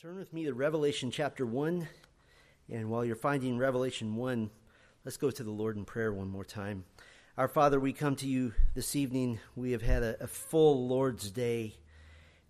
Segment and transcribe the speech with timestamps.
[0.00, 1.88] Turn with me to Revelation chapter 1.
[2.70, 4.48] And while you're finding Revelation 1,
[5.04, 6.84] let's go to the Lord in prayer one more time.
[7.36, 9.40] Our Father, we come to you this evening.
[9.56, 11.74] We have had a, a full Lord's Day,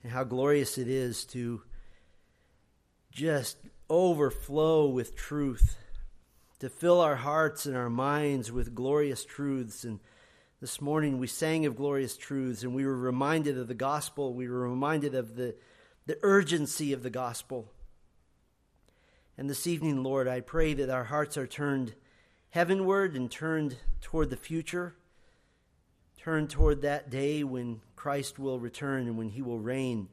[0.03, 1.63] and how glorious it is to
[3.11, 3.57] just
[3.89, 5.79] overflow with truth,
[6.59, 9.85] to fill our hearts and our minds with glorious truths.
[9.85, 10.01] And
[10.61, 14.35] this morning we sang of glorious truths, and we were reminded of the gospel.
[14.35, 15.55] We were reminded of the
[16.09, 17.71] the urgency of the gospel.
[19.37, 21.95] And this evening, Lord, I pray that our hearts are turned
[22.49, 24.95] heavenward and turned toward the future,
[26.17, 30.09] turned toward that day when Christ will return and when he will reign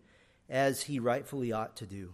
[0.49, 2.13] as he rightfully ought to do.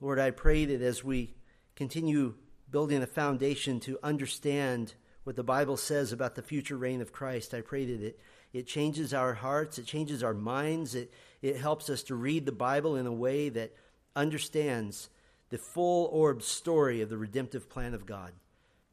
[0.00, 1.34] Lord, I pray that as we
[1.76, 2.32] continue
[2.70, 7.52] building a foundation to understand what the Bible says about the future reign of Christ,
[7.52, 8.20] I pray that it,
[8.52, 12.52] it changes our hearts, it changes our minds, it, it helps us to read the
[12.52, 13.74] Bible in a way that
[14.14, 15.08] understands
[15.50, 18.32] the full orb story of the redemptive plan of God.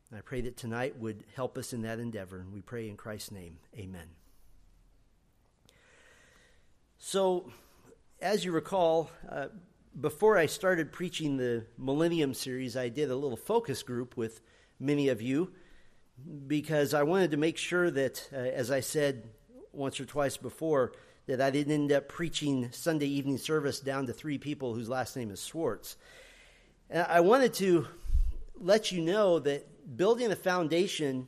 [0.09, 2.39] And I pray that tonight would help us in that endeavor.
[2.39, 3.57] And we pray in Christ's name.
[3.77, 4.07] Amen.
[6.97, 7.51] So,
[8.21, 9.47] as you recall, uh,
[9.99, 14.41] before I started preaching the Millennium series, I did a little focus group with
[14.79, 15.51] many of you
[16.47, 19.29] because I wanted to make sure that, uh, as I said
[19.73, 20.93] once or twice before,
[21.27, 25.15] that I didn't end up preaching Sunday evening service down to three people whose last
[25.15, 25.95] name is Swartz.
[26.89, 27.87] And I wanted to
[28.59, 31.27] let you know that building a foundation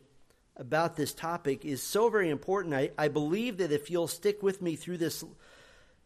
[0.58, 2.74] about this topic is so very important.
[2.74, 5.24] I, I believe that if you'll stick with me through this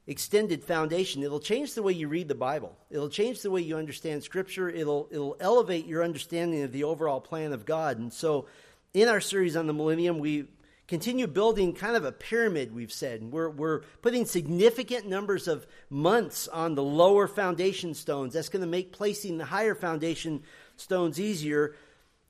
[0.07, 2.77] extended foundation, it'll change the way you read the Bible.
[2.89, 4.69] It'll change the way you understand Scripture.
[4.69, 7.97] It'll, it'll elevate your understanding of the overall plan of God.
[7.97, 8.45] And so,
[8.93, 10.45] in our series on the millennium, we
[10.87, 13.23] continue building kind of a pyramid, we've said.
[13.23, 18.33] We're, we're putting significant numbers of months on the lower foundation stones.
[18.33, 20.43] That's going to make placing the higher foundation
[20.77, 21.75] stones easier.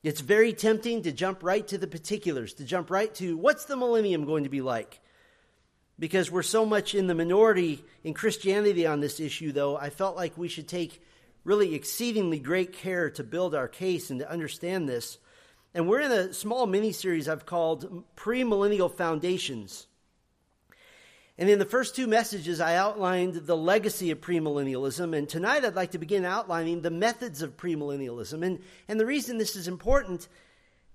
[0.02, 3.76] It's very tempting to jump right to the particulars, to jump right to what's the
[3.76, 5.00] millennium going to be like?
[5.98, 10.14] Because we're so much in the minority in Christianity on this issue, though, I felt
[10.14, 11.02] like we should take
[11.44, 15.18] really exceedingly great care to build our case and to understand this.
[15.76, 19.86] And we're in a small mini series I've called Premillennial Foundations.
[21.36, 25.14] And in the first two messages, I outlined the legacy of premillennialism.
[25.14, 28.42] And tonight, I'd like to begin outlining the methods of premillennialism.
[28.42, 30.28] And, and the reason this is important,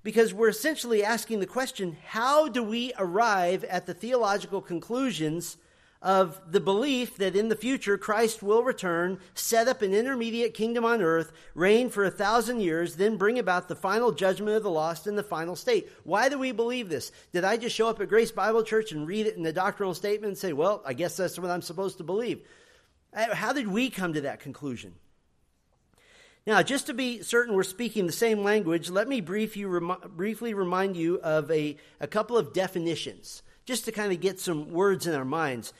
[0.01, 5.57] because we're essentially asking the question how do we arrive at the theological conclusions
[6.01, 10.83] of the belief that in the future Christ will return, set up an intermediate kingdom
[10.83, 14.71] on earth, reign for a thousand years, then bring about the final judgment of the
[14.71, 15.89] lost in the final state.
[16.03, 17.11] Why do we believe this?
[17.31, 19.93] Did I just show up at Grace Bible Church and read it in the doctrinal
[19.93, 22.41] statement and say, well, I guess that's what I'm supposed to believe?
[23.13, 24.93] Uh, how did we come to that conclusion?
[26.47, 30.01] Now, just to be certain we're speaking the same language, let me brief you, rem-
[30.15, 34.69] briefly remind you of a, a couple of definitions, just to kind of get some
[34.69, 35.71] words in our minds.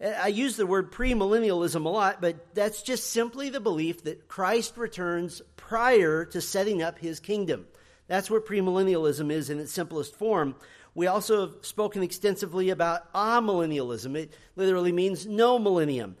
[0.00, 4.76] I use the word premillennialism a lot, but that's just simply the belief that Christ
[4.76, 7.66] returns prior to setting up his kingdom.
[8.06, 10.54] That's what premillennialism is in its simplest form.
[10.94, 14.14] We also have spoken extensively about amillennialism.
[14.14, 16.14] It literally means no millennium.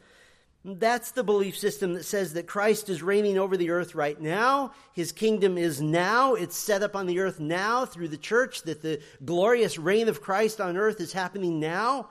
[0.64, 4.72] That's the belief system that says that Christ is reigning over the earth right now.
[4.92, 6.34] His kingdom is now.
[6.34, 10.20] It's set up on the earth now through the church, that the glorious reign of
[10.20, 12.10] Christ on earth is happening now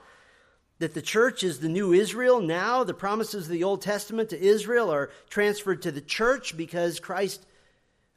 [0.80, 2.84] that the church is the new Israel now.
[2.84, 7.46] The promises of the Old Testament to Israel are transferred to the church because Christ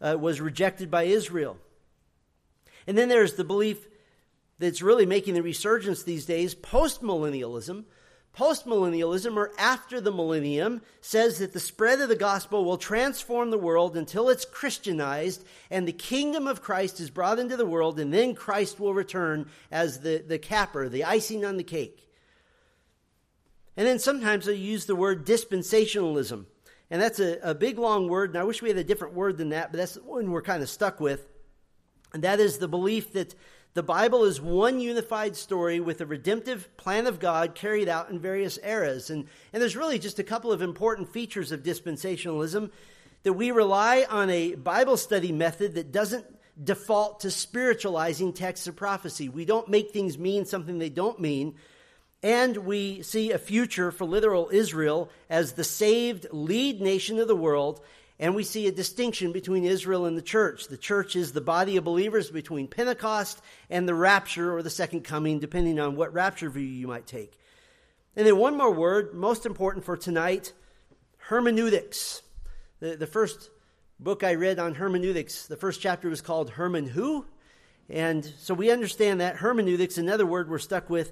[0.01, 1.57] uh, was rejected by Israel.
[2.87, 3.85] And then there's the belief
[4.59, 7.83] that's really making the resurgence these days postmillennialism.
[8.37, 13.59] Postmillennialism, or after the millennium, says that the spread of the gospel will transform the
[13.59, 18.11] world until it's Christianized and the kingdom of Christ is brought into the world, and
[18.11, 22.09] then Christ will return as the, the capper, the icing on the cake.
[23.77, 26.45] And then sometimes they use the word dispensationalism.
[26.89, 29.37] And that's a, a big long word, and I wish we had a different word
[29.37, 31.27] than that, but that's the one we're kind of stuck with.
[32.13, 33.35] And that is the belief that
[33.73, 38.19] the Bible is one unified story with a redemptive plan of God carried out in
[38.19, 39.09] various eras.
[39.09, 42.69] And, and there's really just a couple of important features of dispensationalism
[43.23, 46.25] that we rely on a Bible study method that doesn't
[46.61, 49.27] default to spiritualizing texts of prophecy.
[49.27, 51.55] We don't make things mean something they don't mean.
[52.21, 57.35] And we see a future for literal Israel as the saved lead nation of the
[57.35, 57.81] world.
[58.19, 60.67] And we see a distinction between Israel and the church.
[60.67, 65.01] The church is the body of believers between Pentecost and the rapture or the second
[65.01, 67.33] coming, depending on what rapture view you might take.
[68.15, 70.53] And then one more word, most important for tonight
[71.17, 72.21] hermeneutics.
[72.79, 73.49] The, the first
[73.99, 77.25] book I read on hermeneutics, the first chapter was called Herman Who?
[77.89, 81.11] And so we understand that hermeneutics, another word we're stuck with,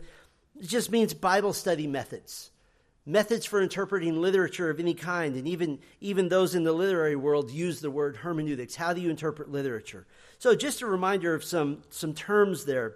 [0.62, 2.50] just means Bible study methods.
[3.06, 7.50] Methods for interpreting literature of any kind, and even, even those in the literary world
[7.50, 8.75] use the word hermeneutics.
[8.75, 10.06] How do you interpret literature?
[10.38, 12.95] So, just a reminder of some, some terms there.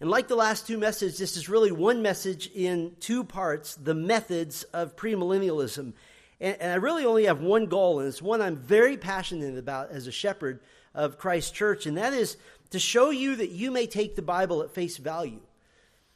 [0.00, 3.94] And like the last two messages, this is really one message in two parts the
[3.94, 5.92] methods of premillennialism.
[6.40, 9.90] And, and I really only have one goal, and it's one I'm very passionate about
[9.90, 10.60] as a shepherd
[10.94, 12.36] of Christ Church, and that is
[12.70, 15.40] to show you that you may take the Bible at face value.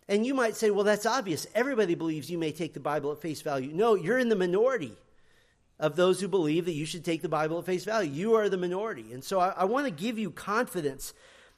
[0.09, 1.47] And you might say, well, that's obvious.
[1.55, 3.73] Everybody believes you may take the Bible at face value.
[3.73, 4.93] No, you're in the minority
[5.79, 8.11] of those who believe that you should take the Bible at face value.
[8.11, 9.13] You are the minority.
[9.13, 11.13] And so I, I want to give you confidence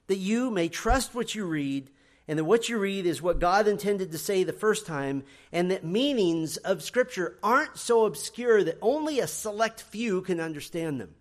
[0.06, 1.90] that you may trust what you read
[2.26, 5.70] and that what you read is what God intended to say the first time, and
[5.70, 11.14] that meanings of Scripture aren't so obscure that only a select few can understand them.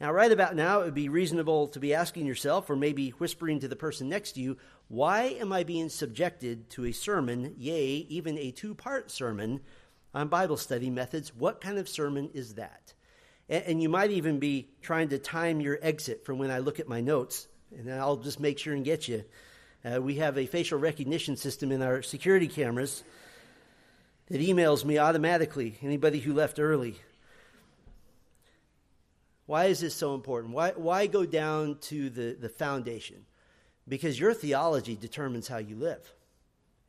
[0.00, 3.58] Now, right about now, it would be reasonable to be asking yourself, or maybe whispering
[3.60, 4.56] to the person next to you,
[4.86, 9.60] why am I being subjected to a sermon, yea, even a two part sermon
[10.14, 11.34] on Bible study methods?
[11.34, 12.94] What kind of sermon is that?
[13.48, 16.88] And, you might even be trying to time your exit from when I look at
[16.88, 19.24] my notes, and I'll just make sure and get you.
[19.84, 23.02] Uh, we have a facial recognition system in our security cameras
[24.26, 26.96] that emails me automatically anybody who left early.
[29.48, 30.52] Why is this so important?
[30.52, 33.24] Why, why go down to the, the foundation?
[33.88, 36.12] Because your theology determines how you live.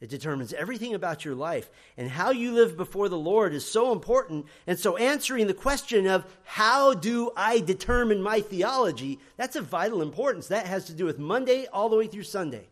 [0.02, 1.70] It determines everything about your life.
[1.96, 4.46] And how you live before the Lord is so important.
[4.68, 10.02] And so answering the question of how do I determine my theology, that's of vital
[10.02, 10.48] importance.
[10.48, 12.68] That has to do with Monday all the way through Sunday.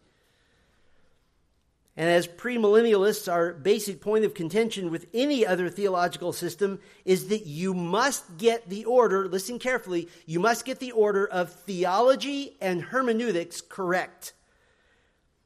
[1.99, 7.47] And as premillennialists, our basic point of contention with any other theological system is that
[7.47, 12.83] you must get the order, listen carefully, you must get the order of theology and
[12.83, 14.33] hermeneutics correct.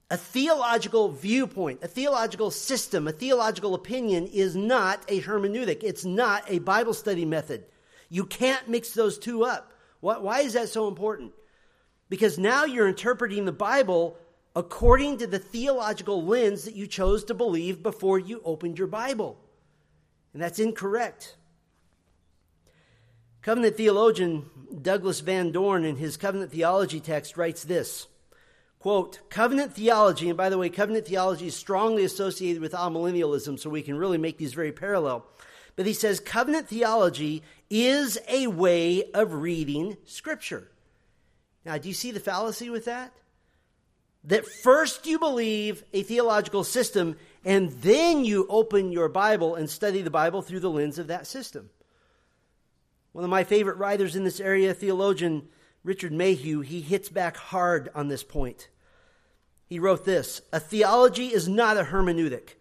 [0.09, 5.83] A theological viewpoint, a theological system, a theological opinion is not a hermeneutic.
[5.83, 7.63] It's not a Bible study method.
[8.09, 9.71] You can't mix those two up.
[10.01, 11.31] Why is that so important?
[12.09, 14.18] Because now you're interpreting the Bible
[14.56, 19.38] according to the theological lens that you chose to believe before you opened your Bible.
[20.33, 21.36] And that's incorrect.
[23.42, 24.45] Covenant theologian
[24.81, 28.07] Douglas Van Dorn, in his covenant theology text, writes this
[28.80, 33.69] quote, Covenant theology, and by the way, covenant theology is strongly associated with amillennialism, so
[33.69, 35.25] we can really make these very parallel.
[35.75, 40.69] But he says, covenant theology is a way of reading Scripture.
[41.65, 43.13] Now, do you see the fallacy with that?
[44.23, 50.01] That first you believe a theological system and then you open your Bible and study
[50.01, 51.69] the Bible through the lens of that system.
[53.13, 55.47] One of my favorite writers in this area, theologian
[55.83, 58.69] Richard Mayhue, he hits back hard on this point.
[59.65, 62.56] He wrote this A theology is not a hermeneutic.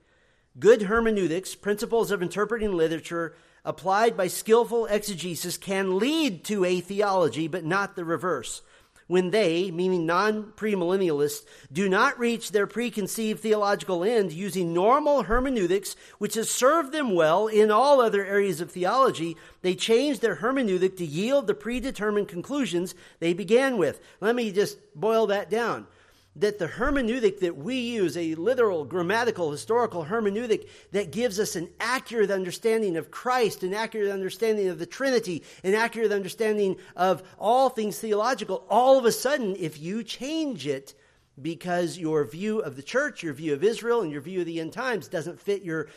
[0.59, 7.47] Good hermeneutics, principles of interpreting literature, applied by skillful exegesis, can lead to a theology,
[7.47, 8.63] but not the reverse
[9.11, 15.97] when they, meaning non premillennialists, do not reach their preconceived theological end using normal hermeneutics,
[16.19, 20.97] which has served them well in all other areas of theology, they change their hermeneutic
[20.97, 24.01] to yield the predetermined conclusions they began with.
[24.21, 25.89] Let me just boil that down
[26.37, 31.69] that the hermeneutic that we use, a literal, grammatical, historical hermeneutic that gives us an
[31.81, 37.69] accurate understanding of Christ, an accurate understanding of the Trinity, an accurate understanding of all
[37.69, 40.95] things theological, all of a sudden, if you change it,
[41.41, 44.61] because your view of the church, your view of Israel, and your view of the
[44.61, 45.89] end times doesn't fit your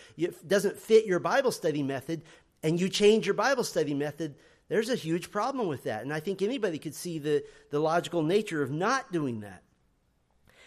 [0.48, 2.24] doesn't fit your Bible study method,
[2.64, 4.36] and you change your Bible study method,
[4.70, 6.04] there's a huge problem with that.
[6.04, 9.64] And I think anybody could see the, the logical nature of not doing that.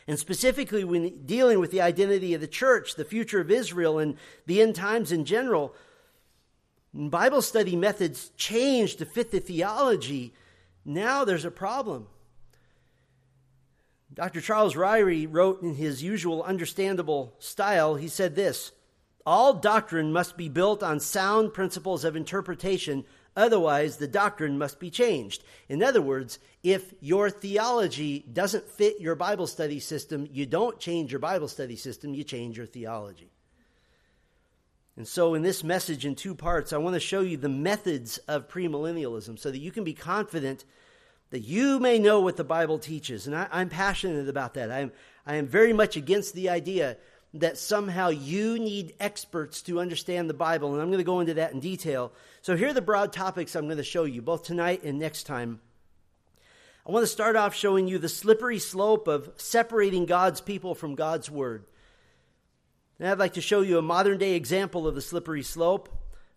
[0.09, 4.17] And specifically, when dealing with the identity of the church, the future of Israel, and
[4.47, 5.75] the end times in general,
[6.95, 10.33] Bible study methods change to fit the theology.
[10.85, 12.07] Now there's a problem.
[14.15, 14.41] Dr.
[14.41, 18.73] Charles Ryrie wrote in his usual understandable style, he said this
[19.27, 23.05] All doctrine must be built on sound principles of interpretation
[23.37, 25.45] Otherwise, the doctrine must be changed.
[25.69, 31.13] In other words, if your theology doesn't fit your Bible study system, you don't change
[31.13, 33.31] your Bible study system, you change your theology.
[34.97, 38.17] And so, in this message in two parts, I want to show you the methods
[38.27, 40.65] of premillennialism so that you can be confident
[41.31, 43.27] that you may know what the Bible teaches.
[43.27, 44.71] And I, am passionate about that.
[44.71, 44.93] I am,
[45.27, 46.97] I am very much against the idea
[47.41, 51.35] that somehow you need experts to understand the Bible, and I'm going to go into
[51.35, 52.13] that in detail.
[52.43, 55.25] So, here are the broad topics I'm going to show you, both tonight and next
[55.25, 55.61] time.
[56.87, 60.95] I want to start off showing you the slippery slope of separating God's people from
[60.95, 61.65] God's Word.
[62.99, 65.89] And I'd like to show you a modern day example of the slippery slope.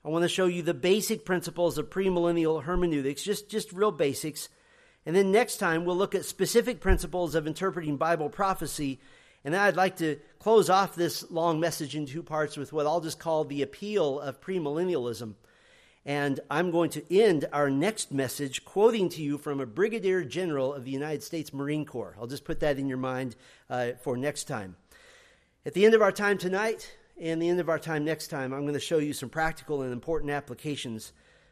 [0.04, 4.50] I want to show you the basic principles of premillennial hermeneutics, just, just real basics.
[5.06, 9.00] And then next time, we'll look at specific principles of interpreting Bible prophecy.
[9.44, 12.86] And then I'd like to close off this long message in two parts with what
[12.86, 15.36] I'll just call the appeal of premillennialism.
[16.06, 20.74] And I'm going to end our next message quoting to you from a brigadier general
[20.74, 22.16] of the United States Marine Corps.
[22.20, 23.36] I'll just put that in your mind
[23.70, 24.76] uh, for next time.
[25.66, 28.54] At the end of our time tonight and the end of our time next time,
[28.54, 31.12] I'm going to show you some practical and important applications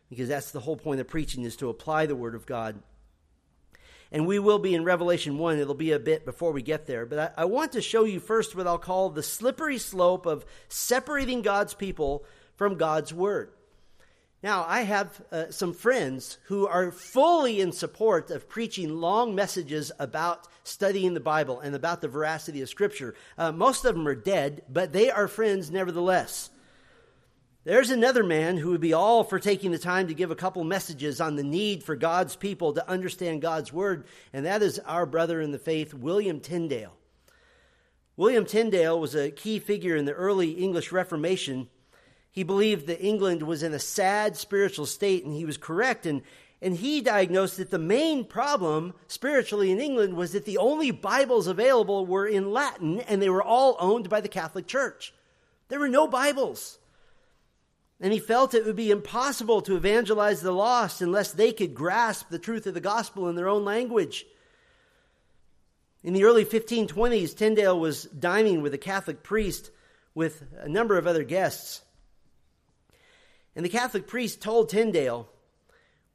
[0.10, 2.82] because that's the whole point of preaching is to apply the Word of God.
[4.12, 5.60] And we will be in Revelation 1.
[5.60, 7.06] It'll be a bit before we get there.
[7.06, 10.46] But I, I want to show you first what I'll call the slippery slope of
[10.70, 12.24] separating God's people
[12.56, 13.52] from God's Word.
[14.44, 19.92] Now, I have uh, some friends who are fully in support of preaching long messages
[19.98, 23.16] about studying the Bible and about the veracity of Scripture.
[23.38, 26.52] Uh, most of them are dead, but they are friends nevertheless.
[27.68, 30.64] There's another man who would be all for taking the time to give a couple
[30.64, 35.06] messages on the need for God's people to understand God's Word, and that is our
[35.06, 36.94] brother in the faith, William Tyndale.
[38.16, 41.68] William Tyndale was a key figure in the early English Reformation
[42.32, 46.06] he believed that England was in a sad spiritual state, and he was correct.
[46.06, 46.22] And,
[46.62, 51.48] and he diagnosed that the main problem spiritually in England was that the only Bibles
[51.48, 55.14] available were in Latin, and they were all owned by the Catholic Church.
[55.68, 56.80] There were no Bibles.
[58.00, 62.30] And he felt it would be impossible to evangelize the lost unless they could grasp
[62.30, 64.26] the truth of the gospel in their own language.
[66.04, 69.72] In the early 1520s, Tyndale was dining with a Catholic priest
[70.14, 71.82] with a number of other guests.
[73.56, 75.28] And the Catholic priest told Tyndale,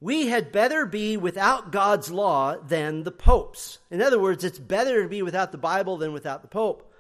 [0.01, 3.79] we had better be without God's law than the Pope's.
[3.91, 6.92] In other words, it's better to be without the Bible than without the Pope.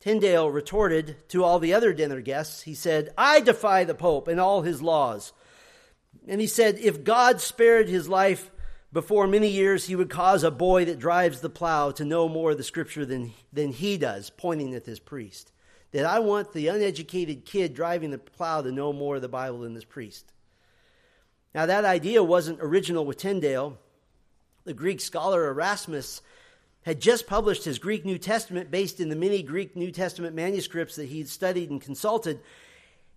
[0.00, 4.40] Tyndale retorted to all the other dinner guests, he said, I defy the Pope and
[4.40, 5.32] all his laws.
[6.26, 8.50] And he said, if God spared his life
[8.92, 12.52] before many years, he would cause a boy that drives the plow to know more
[12.52, 15.52] of the scripture than, than he does, pointing at this priest
[15.92, 19.60] that I want the uneducated kid driving the plow to know more of the Bible
[19.60, 20.32] than this priest.
[21.54, 23.76] Now, that idea wasn't original with Tyndale.
[24.64, 26.22] The Greek scholar Erasmus
[26.82, 30.96] had just published his Greek New Testament based in the many Greek New Testament manuscripts
[30.96, 32.40] that he'd studied and consulted.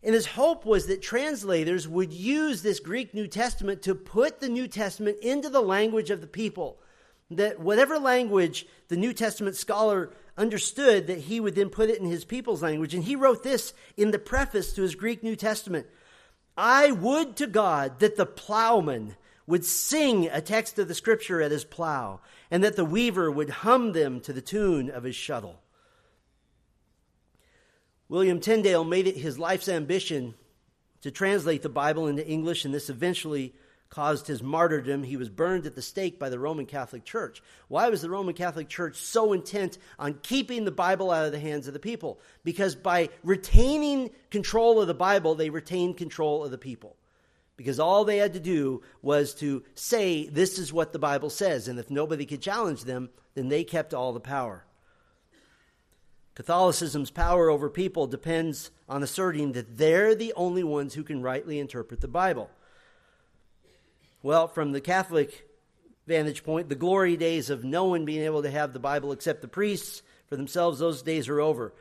[0.03, 4.49] And his hope was that translators would use this Greek New Testament to put the
[4.49, 6.77] New Testament into the language of the people.
[7.31, 12.05] That whatever language the New Testament scholar understood that he would then put it in
[12.05, 12.93] his people's language.
[12.93, 15.87] And he wrote this in the preface to his Greek New Testament
[16.55, 19.15] I would to God that the plowman
[19.47, 22.21] would sing a text of the scripture at his plow,
[22.53, 25.59] and that the weaver would hum them to the tune of his shuttle.
[28.07, 30.35] William Tyndale made it his life's ambition
[31.01, 33.55] to translate the Bible into English, and this eventually
[33.89, 35.01] caused his martyrdom.
[35.01, 37.41] He was burned at the stake by the Roman Catholic Church.
[37.69, 41.39] Why was the Roman Catholic Church so intent on keeping the Bible out of the
[41.39, 42.19] hands of the people?
[42.43, 46.97] Because by retaining control of the Bible, they retained control of the people.
[47.63, 51.69] Because all they had to do was to say, this is what the Bible says.
[51.69, 54.65] And if nobody could challenge them, then they kept all the power.
[56.35, 61.57] Catholicism's power over people depends on asserting that they're the only ones who can rightly
[61.57, 62.49] interpret the Bible.
[64.21, 65.47] Well, from the Catholic
[66.05, 69.41] vantage point, the glory days of no one being able to have the Bible except
[69.41, 71.73] the priests for themselves, those days are over.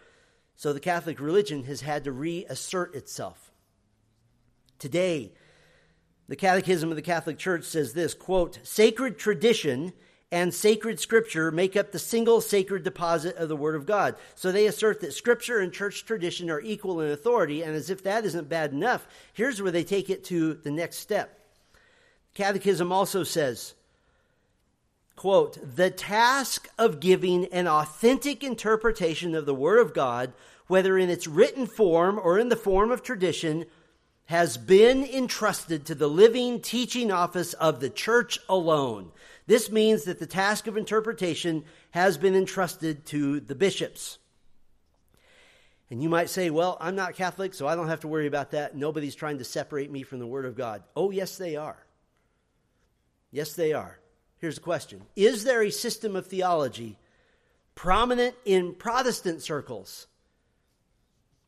[0.54, 3.50] So the Catholic religion has had to reassert itself.
[4.78, 5.32] Today,
[6.32, 9.92] the Catechism of the Catholic Church says this quote, sacred tradition
[10.30, 14.16] and sacred scripture make up the single sacred deposit of the Word of God.
[14.34, 18.02] So they assert that scripture and church tradition are equal in authority, and as if
[18.04, 21.38] that isn't bad enough, here's where they take it to the next step.
[22.32, 23.74] Catechism also says,
[25.16, 30.32] quote, the task of giving an authentic interpretation of the Word of God,
[30.66, 33.66] whether in its written form or in the form of tradition,
[34.32, 39.12] has been entrusted to the living teaching office of the church alone.
[39.46, 44.16] This means that the task of interpretation has been entrusted to the bishops.
[45.90, 48.52] And you might say, well, I'm not Catholic, so I don't have to worry about
[48.52, 48.74] that.
[48.74, 50.82] Nobody's trying to separate me from the Word of God.
[50.96, 51.84] Oh, yes, they are.
[53.32, 53.98] Yes, they are.
[54.38, 56.98] Here's the question Is there a system of theology
[57.74, 60.06] prominent in Protestant circles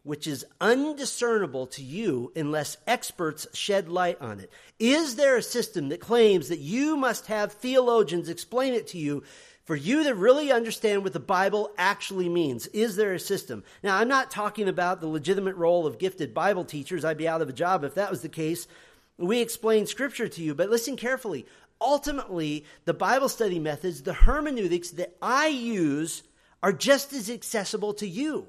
[0.04, 4.52] which is undiscernible to you unless experts shed light on it?
[4.78, 9.24] Is there a system that claims that you must have theologians explain it to you
[9.64, 12.66] for you to really understand what the Bible actually means?
[12.68, 13.64] Is there a system?
[13.82, 17.04] Now, I'm not talking about the legitimate role of gifted Bible teachers.
[17.04, 18.68] I'd be out of a job if that was the case.
[19.16, 21.46] We explain scripture to you, but listen carefully.
[21.80, 26.22] Ultimately, the Bible study methods, the hermeneutics that I use,
[26.62, 28.48] are just as accessible to you.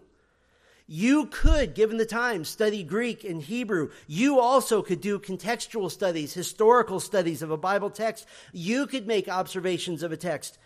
[0.88, 3.90] You could, given the time, study Greek and Hebrew.
[4.06, 8.28] You also could do contextual studies, historical studies of a Bible text.
[8.54, 10.60] You could make observations of a text.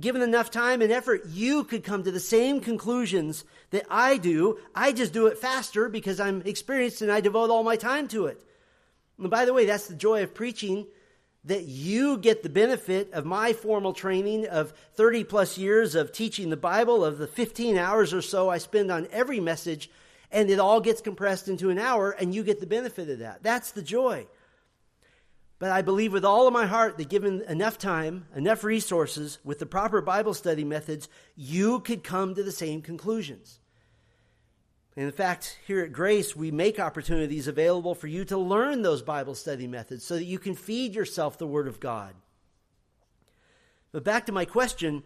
[0.00, 4.58] Given enough time and effort, you could come to the same conclusions that I do.
[4.74, 8.26] I just do it faster because I'm experienced and I devote all my time to
[8.26, 8.42] it.
[9.18, 10.86] And by the way, that's the joy of preaching
[11.46, 16.50] that you get the benefit of my formal training of 30 plus years of teaching
[16.50, 19.88] the Bible, of the 15 hours or so I spend on every message,
[20.30, 23.42] and it all gets compressed into an hour, and you get the benefit of that.
[23.42, 24.26] That's the joy.
[25.58, 29.58] But I believe with all of my heart that given enough time, enough resources, with
[29.58, 33.60] the proper Bible study methods, you could come to the same conclusions.
[34.96, 39.34] In fact, here at Grace, we make opportunities available for you to learn those Bible
[39.34, 42.14] study methods so that you can feed yourself the Word of God.
[43.92, 45.02] But back to my question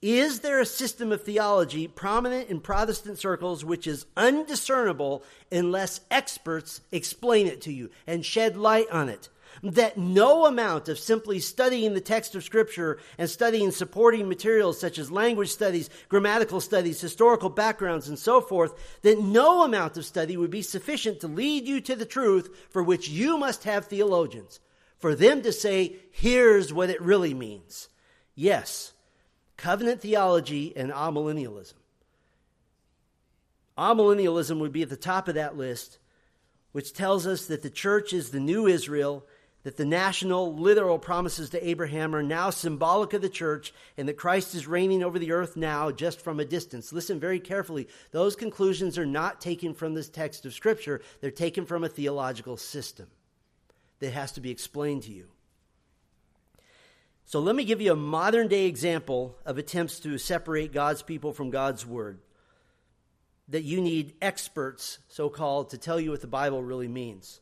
[0.00, 6.80] Is there a system of theology prominent in Protestant circles which is undiscernible unless experts
[6.90, 9.28] explain it to you and shed light on it?
[9.62, 14.98] That no amount of simply studying the text of Scripture and studying supporting materials such
[14.98, 20.36] as language studies, grammatical studies, historical backgrounds, and so forth, that no amount of study
[20.36, 24.60] would be sufficient to lead you to the truth for which you must have theologians,
[24.98, 27.88] for them to say, here's what it really means.
[28.34, 28.92] Yes,
[29.56, 31.74] covenant theology and amillennialism.
[33.78, 35.98] Amillennialism would be at the top of that list,
[36.72, 39.24] which tells us that the church is the new Israel
[39.66, 44.16] that the national, literal promises to Abraham are now symbolic of the church and that
[44.16, 46.92] Christ is reigning over the earth now just from a distance.
[46.92, 47.88] Listen very carefully.
[48.12, 52.56] Those conclusions are not taken from this text of Scripture, they're taken from a theological
[52.56, 53.08] system
[53.98, 55.26] that has to be explained to you.
[57.24, 61.32] So let me give you a modern day example of attempts to separate God's people
[61.32, 62.20] from God's word.
[63.48, 67.40] That you need experts, so called, to tell you what the Bible really means.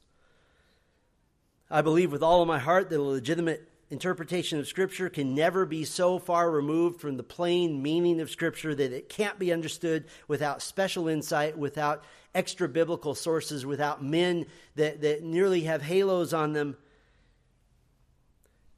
[1.75, 5.67] I believe with all of my heart that a legitimate interpretation of Scripture can never
[5.67, 10.05] be so far removed from the plain meaning of Scripture that it can't be understood
[10.29, 16.53] without special insight, without extra biblical sources, without men that, that nearly have halos on
[16.53, 16.77] them.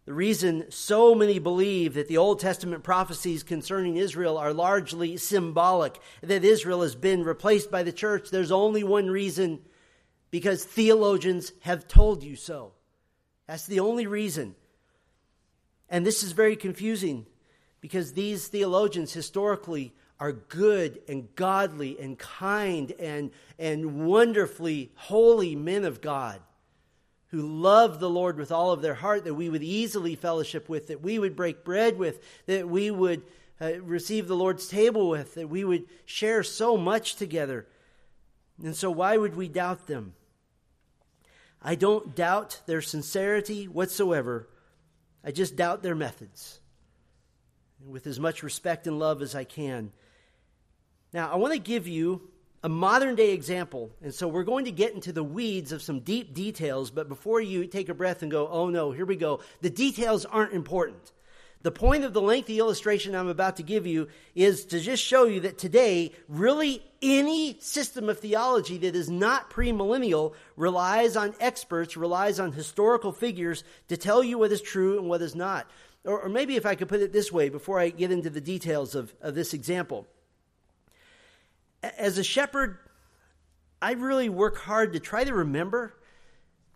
[0.07, 6.01] The reason so many believe that the Old Testament prophecies concerning Israel are largely symbolic,
[6.23, 9.61] that Israel has been replaced by the church, there's only one reason
[10.31, 12.73] because theologians have told you so.
[13.47, 14.55] That's the only reason.
[15.89, 17.27] And this is very confusing
[17.81, 25.85] because these theologians historically are good and godly and kind and, and wonderfully holy men
[25.85, 26.41] of God
[27.29, 30.87] who love the Lord with all of their heart, that we would easily fellowship with,
[30.89, 33.23] that we would break bread with, that we would
[33.61, 37.67] uh, receive the Lord's table with, that we would share so much together.
[38.63, 40.15] And so, why would we doubt them?
[41.63, 44.49] I don't doubt their sincerity whatsoever.
[45.25, 46.61] I just doubt their methods
[47.85, 49.93] with as much respect and love as I can.
[51.13, 52.29] Now, I want to give you
[52.63, 53.91] a modern day example.
[54.03, 56.91] And so we're going to get into the weeds of some deep details.
[56.91, 60.25] But before you take a breath and go, oh no, here we go, the details
[60.25, 61.13] aren't important.
[61.63, 65.25] The point of the lengthy illustration I'm about to give you is to just show
[65.25, 71.97] you that today, really any system of theology that is not premillennial relies on experts,
[71.97, 75.69] relies on historical figures to tell you what is true and what is not.
[76.05, 78.41] Or, or maybe if I could put it this way before I get into the
[78.41, 80.07] details of, of this example.
[81.83, 82.79] As a shepherd,
[83.83, 85.95] I really work hard to try to remember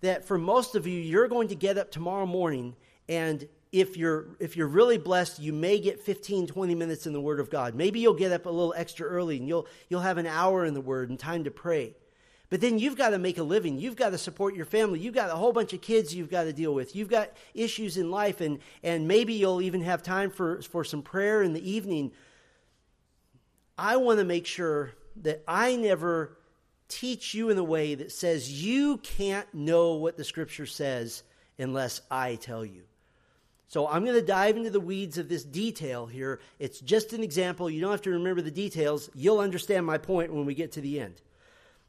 [0.00, 2.74] that for most of you, you're going to get up tomorrow morning
[3.08, 7.20] and if you're if you're really blessed you may get 15 20 minutes in the
[7.20, 7.74] word of god.
[7.74, 10.74] Maybe you'll get up a little extra early and you'll you'll have an hour in
[10.74, 11.94] the word and time to pray.
[12.48, 13.78] But then you've got to make a living.
[13.78, 14.98] You've got to support your family.
[14.98, 16.96] You've got a whole bunch of kids you've got to deal with.
[16.96, 21.02] You've got issues in life and and maybe you'll even have time for for some
[21.02, 22.12] prayer in the evening.
[23.78, 26.36] I want to make sure that i never
[26.88, 31.22] teach you in a way that says you can't know what the scripture says
[31.58, 32.82] unless i tell you
[33.70, 36.40] so I'm going to dive into the weeds of this detail here.
[36.58, 37.70] It's just an example.
[37.70, 39.08] You don't have to remember the details.
[39.14, 41.22] You'll understand my point when we get to the end.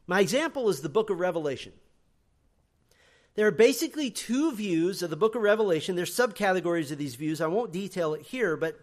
[0.06, 1.72] My example is the book of Revelation.
[3.34, 5.96] There are basically two views of the book of Revelation.
[5.96, 7.40] There's subcategories of these views.
[7.40, 8.78] I won't detail it here, but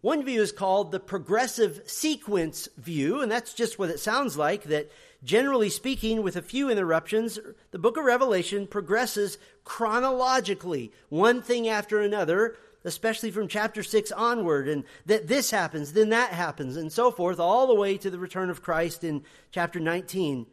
[0.00, 4.64] one view is called the progressive sequence view, and that's just what it sounds like
[4.64, 4.90] that
[5.24, 7.38] generally speaking, with a few interruptions,
[7.70, 14.68] the book of Revelation progresses chronologically, one thing after another, especially from chapter 6 onward,
[14.68, 18.18] and that this happens, then that happens, and so forth, all the way to the
[18.18, 20.46] return of Christ in chapter 19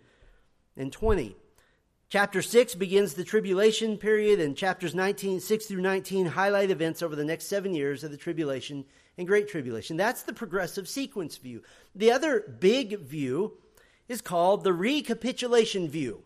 [0.77, 1.35] and 20.
[2.07, 7.15] Chapter 6 begins the tribulation period, and chapters 19, 6 through 19 highlight events over
[7.15, 8.85] the next seven years of the tribulation
[9.17, 9.97] and great tribulation.
[9.97, 11.61] That's the progressive sequence view.
[11.93, 13.57] The other big view
[14.07, 16.23] is called the recapitulation view.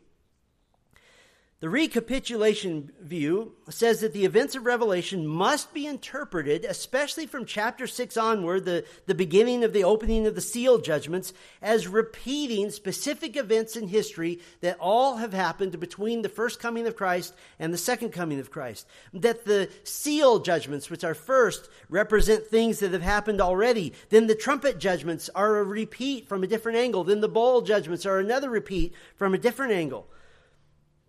[1.65, 7.88] The recapitulation view says that the events of Revelation must be interpreted, especially from chapter
[7.88, 13.36] 6 onward, the, the beginning of the opening of the seal judgments, as repeating specific
[13.36, 17.80] events in history that all have happened between the first coming of Christ and the
[17.80, 18.86] second coming of Christ.
[19.12, 23.93] That the seal judgments, which are first, represent things that have happened already.
[24.12, 27.04] Then the trumpet judgments are a repeat from a different angle.
[27.04, 30.08] Then the bowl judgments are another repeat from a different angle.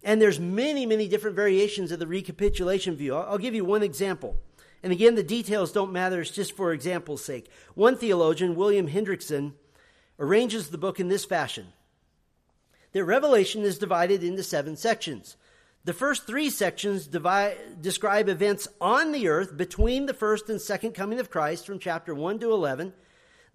[0.07, 3.17] And there's many, many different variations of the recapitulation view.
[3.17, 4.37] I'll, I'll give you one example.
[4.85, 7.51] And again, the details don't matter, it's just for example's sake.
[7.75, 9.55] One theologian, William Hendriksen,
[10.21, 11.73] arranges the book in this fashion
[12.93, 15.37] that Revelation is divided into seven sections.
[15.85, 20.93] The first three sections divide, describe events on the earth between the first and second
[20.93, 22.93] coming of Christ from chapter 1 to 11.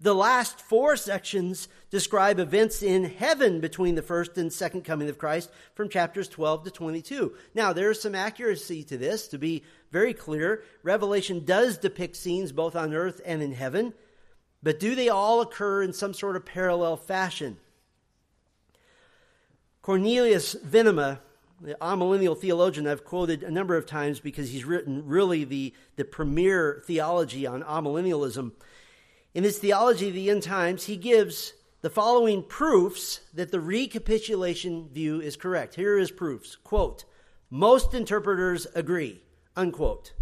[0.02, 5.16] The last four sections describe events in heaven between the first and second coming of
[5.16, 7.34] Christ from chapters 12 to 22.
[7.54, 9.28] Now, there is some accuracy to this.
[9.28, 9.62] To be
[9.92, 13.94] very clear, Revelation does depict scenes both on earth and in heaven,
[14.60, 17.58] but do they all occur in some sort of parallel fashion?
[19.82, 21.20] Cornelius Venema,
[21.60, 26.04] the amillennial theologian I've quoted a number of times because he's written really the, the
[26.04, 28.50] premier theology on amillennialism,
[29.34, 34.88] in his theology of the end times, he gives the following proofs that the recapitulation
[34.88, 35.74] view is correct.
[35.74, 36.56] Here are his proofs.
[36.56, 37.04] Quote,
[37.50, 39.22] most interpreters agree,
[39.56, 40.12] unquote.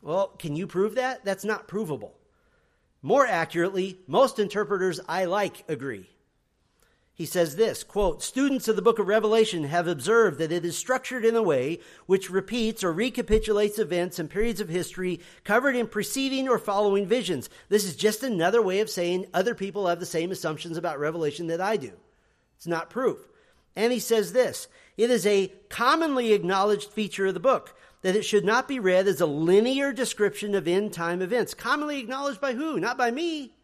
[0.00, 1.24] Well, can you prove that?
[1.24, 2.14] That's not provable.
[3.02, 6.08] More accurately, most interpreters I like agree
[7.18, 10.78] he says this quote students of the book of revelation have observed that it is
[10.78, 15.88] structured in a way which repeats or recapitulates events and periods of history covered in
[15.88, 17.50] preceding or following visions.
[17.68, 21.48] This is just another way of saying other people have the same assumptions about revelation
[21.48, 21.90] that i do.
[22.56, 23.18] It's not proof.
[23.74, 28.24] And he says this it is a commonly acknowledged feature of the book that it
[28.24, 31.52] should not be read as a linear description of end time events.
[31.52, 32.78] Commonly acknowledged by who?
[32.78, 33.54] Not by me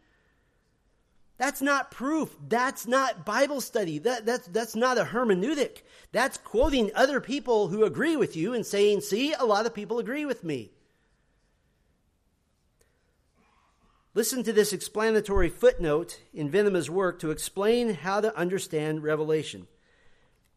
[1.37, 2.35] that's not proof.
[2.47, 3.99] That's not Bible study.
[3.99, 5.81] That, that's, that's not a hermeneutic.
[6.11, 9.99] That's quoting other people who agree with you and saying, see, a lot of people
[9.99, 10.71] agree with me.
[14.13, 19.67] Listen to this explanatory footnote in Venema's work to explain how to understand Revelation.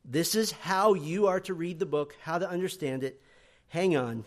[0.05, 3.21] This is how you are to read the book, how to understand it.
[3.67, 4.25] Hang on.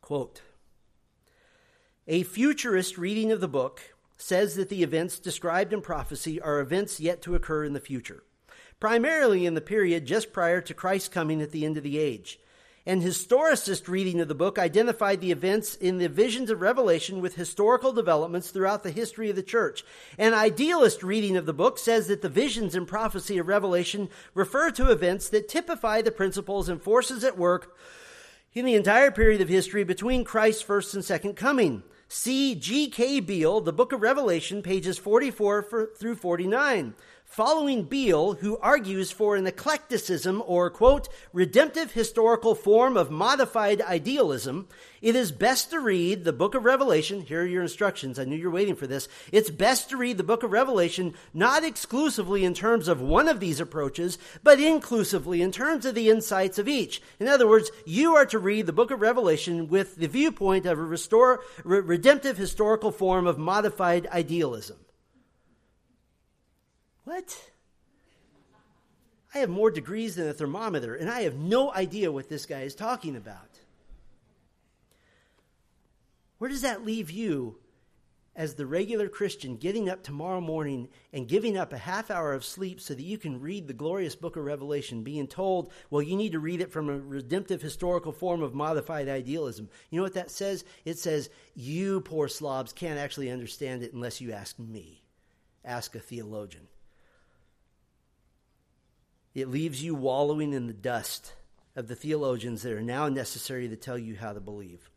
[0.00, 0.40] Quote
[2.08, 7.00] A futurist reading of the book says that the events described in prophecy are events
[7.00, 8.22] yet to occur in the future,
[8.80, 12.38] primarily in the period just prior to Christ's coming at the end of the age.
[12.86, 17.34] An historicist reading of the book identified the events in the visions of Revelation with
[17.34, 19.82] historical developments throughout the history of the church.
[20.18, 24.70] An idealist reading of the book says that the visions and prophecy of Revelation refer
[24.72, 27.74] to events that typify the principles and forces at work
[28.52, 31.84] in the entire period of history between Christ's first and second coming.
[32.16, 33.18] See G.K.
[33.18, 36.94] Beale, The Book of Revelation, pages 44 through 49
[37.34, 44.68] following Beale, who argues for an eclecticism or, quote, redemptive historical form of modified idealism,
[45.02, 47.22] it is best to read the book of Revelation.
[47.22, 48.20] Here are your instructions.
[48.20, 49.08] I knew you were waiting for this.
[49.32, 53.40] It's best to read the book of Revelation not exclusively in terms of one of
[53.40, 57.02] these approaches, but inclusively in terms of the insights of each.
[57.18, 60.78] In other words, you are to read the book of Revelation with the viewpoint of
[60.78, 64.76] a restore, redemptive historical form of modified idealism.
[67.04, 67.50] What?
[69.34, 72.62] I have more degrees than a thermometer, and I have no idea what this guy
[72.62, 73.58] is talking about.
[76.38, 77.58] Where does that leave you
[78.36, 82.44] as the regular Christian getting up tomorrow morning and giving up a half hour of
[82.44, 86.16] sleep so that you can read the glorious book of Revelation, being told, well, you
[86.16, 89.68] need to read it from a redemptive historical form of modified idealism?
[89.90, 90.64] You know what that says?
[90.84, 95.04] It says, you poor slobs can't actually understand it unless you ask me.
[95.64, 96.66] Ask a theologian.
[99.34, 101.34] It leaves you wallowing in the dust
[101.76, 104.90] of the theologians that are now necessary to tell you how to believe.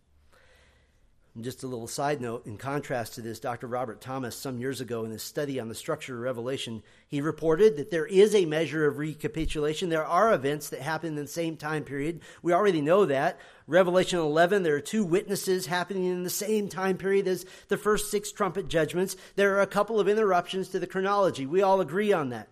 [1.38, 3.68] And just a little side note, in contrast to this, Dr.
[3.68, 7.78] Robert Thomas, some years ago in his study on the structure of Revelation, he reported
[7.78, 9.90] that there is a measure of recapitulation.
[9.90, 12.22] There are events that happen in the same time period.
[12.42, 13.40] We already know that.
[13.68, 18.10] Revelation 11, there are two witnesses happening in the same time period as the first
[18.10, 19.16] six trumpet judgments.
[19.36, 21.46] There are a couple of interruptions to the chronology.
[21.46, 22.48] We all agree on that.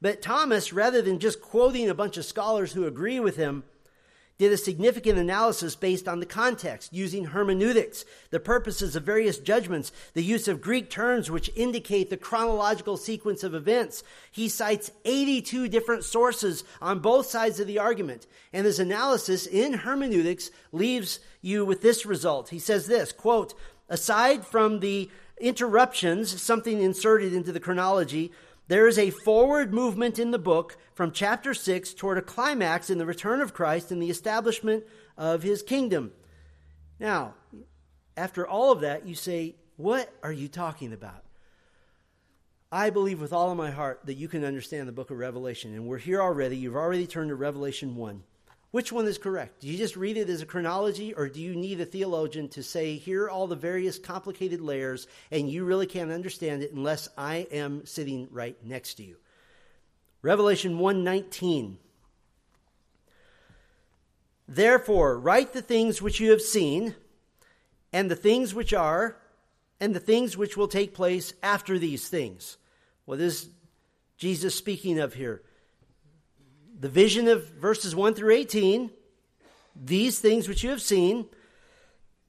[0.00, 3.64] But Thomas, rather than just quoting a bunch of scholars who agree with him,
[4.40, 9.92] did a significant analysis based on the context, using hermeneutics, the purposes of various judgments,
[10.14, 14.02] the use of Greek terms which indicate the chronological sequence of events.
[14.32, 18.26] He cites 82 different sources on both sides of the argument.
[18.50, 22.48] And his analysis in hermeneutics leaves you with this result.
[22.48, 23.52] He says this, quote,
[23.90, 28.32] aside from the interruptions, something inserted into the chronology,
[28.70, 32.98] there is a forward movement in the book from chapter 6 toward a climax in
[32.98, 34.84] the return of Christ and the establishment
[35.18, 36.12] of his kingdom.
[37.00, 37.34] Now,
[38.16, 41.24] after all of that, you say, What are you talking about?
[42.70, 45.74] I believe with all of my heart that you can understand the book of Revelation.
[45.74, 46.56] And we're here already.
[46.56, 48.22] You've already turned to Revelation 1.
[48.70, 49.60] Which one is correct?
[49.60, 52.62] Do you just read it as a chronology, or do you need a theologian to
[52.62, 57.08] say, here are all the various complicated layers, and you really can't understand it unless
[57.18, 59.16] I am sitting right next to you?
[60.22, 61.78] Revelation 119.
[64.46, 66.94] Therefore write the things which you have seen
[67.92, 69.16] and the things which are
[69.78, 72.56] and the things which will take place after these things.
[73.04, 73.48] What is
[74.18, 75.42] Jesus speaking of here?
[76.80, 78.90] The vision of verses 1 through 18,
[79.76, 81.26] these things which you have seen,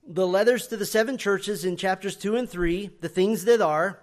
[0.05, 3.99] the letters to the seven churches in chapters 2 and 3, the things that are,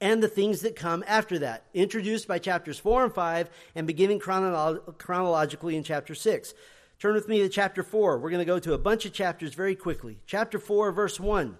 [0.00, 4.20] and the things that come after that, introduced by chapters 4 and 5 and beginning
[4.20, 6.54] chronolo- chronologically in chapter 6.
[6.98, 8.18] Turn with me to chapter 4.
[8.18, 10.18] We're going to go to a bunch of chapters very quickly.
[10.26, 11.56] Chapter 4, verse 1.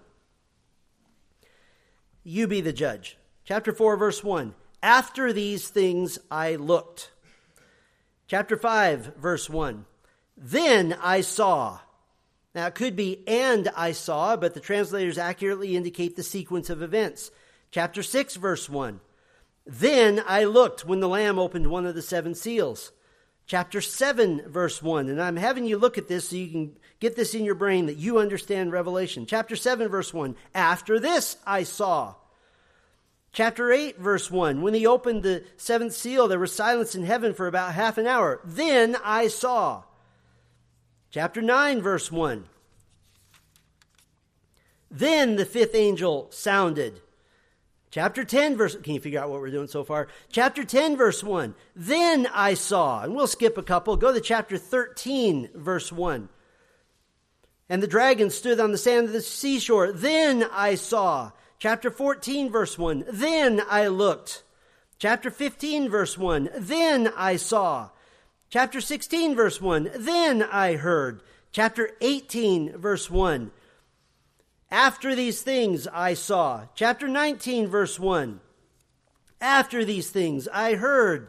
[2.23, 3.17] You be the judge.
[3.45, 4.53] Chapter 4, verse 1.
[4.83, 7.11] After these things I looked.
[8.29, 9.85] Chapter 5, verse 1.
[10.37, 11.79] Then I saw.
[12.53, 16.83] Now it could be and I saw, but the translators accurately indicate the sequence of
[16.83, 17.31] events.
[17.71, 18.99] Chapter 6, verse 1.
[19.65, 22.91] Then I looked when the Lamb opened one of the seven seals.
[23.47, 25.09] Chapter 7, verse 1.
[25.09, 27.87] And I'm having you look at this so you can get this in your brain
[27.87, 29.25] that you understand Revelation.
[29.25, 30.35] Chapter 7, verse 1.
[30.53, 32.13] After this I saw.
[33.31, 34.61] Chapter 8, verse 1.
[34.61, 38.07] When he opened the seventh seal, there was silence in heaven for about half an
[38.07, 38.41] hour.
[38.43, 39.83] Then I saw.
[41.11, 42.45] Chapter 9, verse 1.
[44.91, 47.01] Then the fifth angel sounded.
[47.91, 50.07] Chapter 10, verse, can you figure out what we're doing so far?
[50.31, 51.55] Chapter 10, verse 1.
[51.75, 56.29] Then I saw, and we'll skip a couple, go to chapter 13, verse 1.
[57.67, 59.91] And the dragon stood on the sand of the seashore.
[59.91, 61.31] Then I saw.
[61.59, 63.03] Chapter 14, verse 1.
[63.11, 64.43] Then I looked.
[64.97, 66.49] Chapter 15, verse 1.
[66.57, 67.89] Then I saw.
[68.49, 69.91] Chapter 16, verse 1.
[69.93, 71.21] Then I heard.
[71.51, 73.51] Chapter 18, verse 1.
[74.71, 76.67] After these things I saw.
[76.75, 78.39] Chapter 19, verse 1.
[79.41, 81.27] After these things I heard.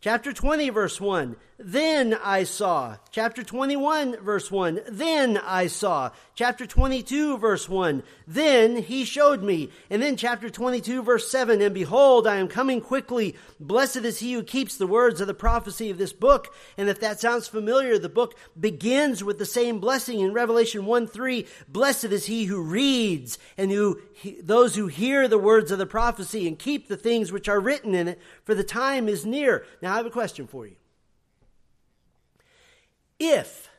[0.00, 1.36] Chapter 20, verse 1.
[1.58, 2.96] Then I saw.
[3.10, 4.80] Chapter 21, verse 1.
[4.88, 6.10] Then I saw.
[6.34, 8.02] Chapter 22, verse 1.
[8.26, 9.70] Then he showed me.
[9.90, 11.60] And then chapter 22, verse 7.
[11.60, 13.36] And behold, I am coming quickly.
[13.60, 16.54] Blessed is he who keeps the words of the prophecy of this book.
[16.78, 21.06] And if that sounds familiar, the book begins with the same blessing in Revelation 1
[21.06, 21.46] 3.
[21.68, 24.00] Blessed is he who reads and who,
[24.42, 27.94] those who hear the words of the prophecy and keep the things which are written
[27.94, 29.66] in it, for the time is near.
[29.82, 30.76] Now I have a question for you
[33.22, 33.70] if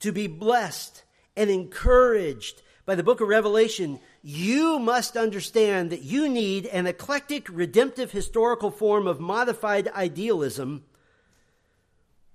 [0.00, 1.04] to be blessed
[1.36, 7.48] and encouraged by the book of Revelation, you must understand that you need an eclectic,
[7.48, 10.84] redemptive, historical form of modified idealism.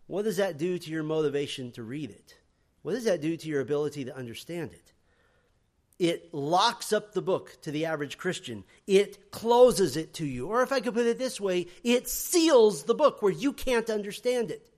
[0.08, 2.36] What does that do to your motivation to read it?
[2.82, 4.94] What does that do to your ability to understand it?
[6.00, 8.64] It locks up the book to the average Christian.
[8.88, 10.48] It closes it to you.
[10.48, 13.90] Or if I could put it this way, it seals the book where you can't
[13.90, 14.70] understand it.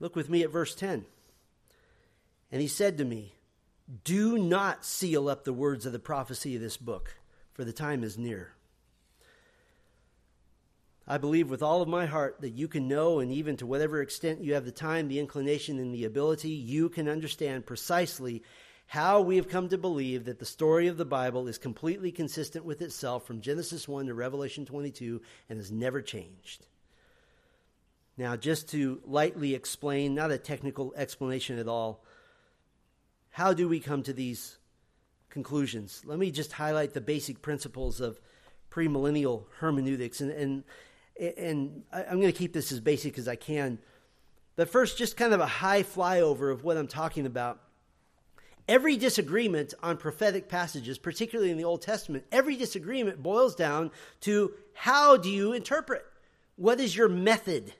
[0.00, 1.04] Look with me at verse 10.
[2.52, 3.34] And he said to me,
[4.04, 7.16] Do not seal up the words of the prophecy of this book,
[7.52, 8.52] for the time is near.
[11.08, 14.02] I believe with all of my heart that you can know, and even to whatever
[14.02, 18.42] extent you have the time, the inclination, and the ability, you can understand precisely
[18.86, 22.64] how we have come to believe that the story of the Bible is completely consistent
[22.64, 26.66] with itself from Genesis 1 to Revelation 22 and has never changed.
[28.18, 32.02] Now, just to lightly explain, not a technical explanation at all,
[33.30, 34.56] how do we come to these
[35.28, 36.02] conclusions?
[36.06, 38.18] Let me just highlight the basic principles of
[38.70, 40.22] premillennial hermeneutics.
[40.22, 40.64] And, and,
[41.36, 43.78] and I'm going to keep this as basic as I can.
[44.56, 47.60] But first, just kind of a high flyover of what I'm talking about.
[48.66, 54.54] Every disagreement on prophetic passages, particularly in the Old Testament, every disagreement boils down to
[54.72, 56.04] how do you interpret?
[56.56, 57.74] What is your method?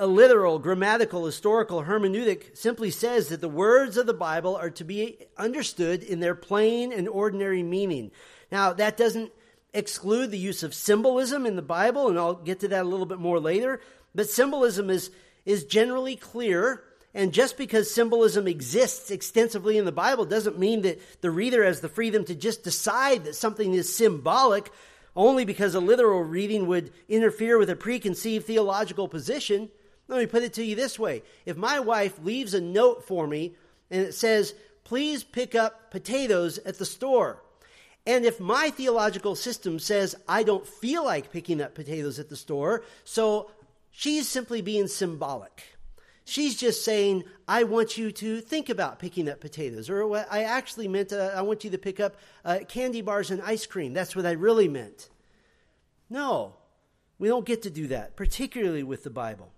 [0.00, 4.84] A literal, grammatical, historical hermeneutic simply says that the words of the Bible are to
[4.84, 8.12] be understood in their plain and ordinary meaning.
[8.52, 9.32] Now, that doesn't
[9.74, 13.06] exclude the use of symbolism in the Bible, and I'll get to that a little
[13.06, 13.80] bit more later,
[14.14, 15.10] but symbolism is,
[15.44, 16.84] is generally clear
[17.14, 21.80] and just because symbolism exists extensively in the Bible doesn't mean that the reader has
[21.80, 24.70] the freedom to just decide that something is symbolic
[25.16, 29.68] only because a literal reading would interfere with a preconceived theological position.
[30.08, 31.22] Let me put it to you this way.
[31.44, 33.54] If my wife leaves a note for me
[33.90, 37.42] and it says, please pick up potatoes at the store.
[38.06, 42.36] And if my theological system says I don't feel like picking up potatoes at the
[42.36, 43.50] store, so
[43.90, 45.62] she's simply being symbolic.
[46.24, 49.88] She's just saying, I want you to think about picking up potatoes.
[49.88, 53.30] Or what I actually meant, uh, I want you to pick up uh, candy bars
[53.30, 53.94] and ice cream.
[53.94, 55.08] That's what I really meant.
[56.10, 56.54] No,
[57.18, 59.52] we don't get to do that, particularly with the Bible.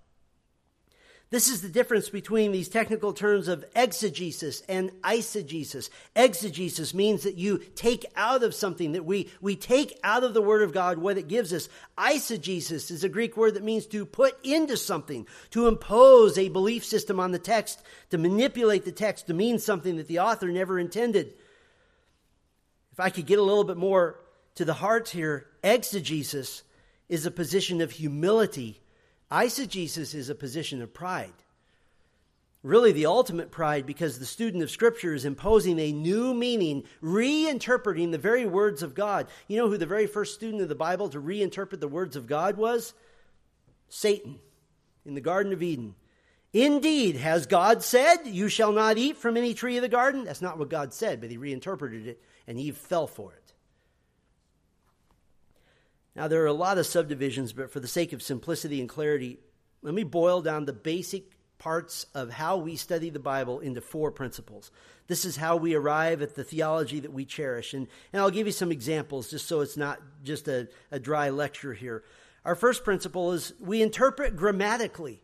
[1.31, 5.89] This is the difference between these technical terms of exegesis and eisegesis.
[6.17, 10.43] Exegesis means that you take out of something, that we, we take out of the
[10.43, 11.69] Word of God what it gives us.
[11.97, 16.85] Eisegesis is a Greek word that means to put into something, to impose a belief
[16.85, 20.81] system on the text, to manipulate the text to mean something that the author never
[20.81, 21.35] intended.
[22.91, 24.19] If I could get a little bit more
[24.57, 26.65] to the heart here, exegesis
[27.09, 28.81] is a position of humility
[29.31, 31.33] Eisegesis is a position of pride.
[32.63, 38.11] Really, the ultimate pride because the student of Scripture is imposing a new meaning, reinterpreting
[38.11, 39.29] the very words of God.
[39.49, 42.27] You know who the very first student of the Bible to reinterpret the words of
[42.27, 42.93] God was?
[43.89, 44.39] Satan
[45.07, 45.95] in the Garden of Eden.
[46.53, 50.25] Indeed, has God said, You shall not eat from any tree of the garden?
[50.25, 53.40] That's not what God said, but he reinterpreted it, and Eve fell for it.
[56.21, 59.39] Now, there are a lot of subdivisions, but for the sake of simplicity and clarity,
[59.81, 64.11] let me boil down the basic parts of how we study the Bible into four
[64.11, 64.71] principles.
[65.07, 67.73] This is how we arrive at the theology that we cherish.
[67.73, 71.31] And, and I'll give you some examples just so it's not just a, a dry
[71.31, 72.05] lecture here.
[72.45, 75.23] Our first principle is we interpret grammatically.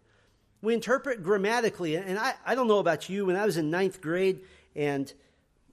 [0.63, 1.97] We interpret grammatically.
[1.97, 4.41] And I, I don't know about you, when I was in ninth grade
[4.75, 5.13] and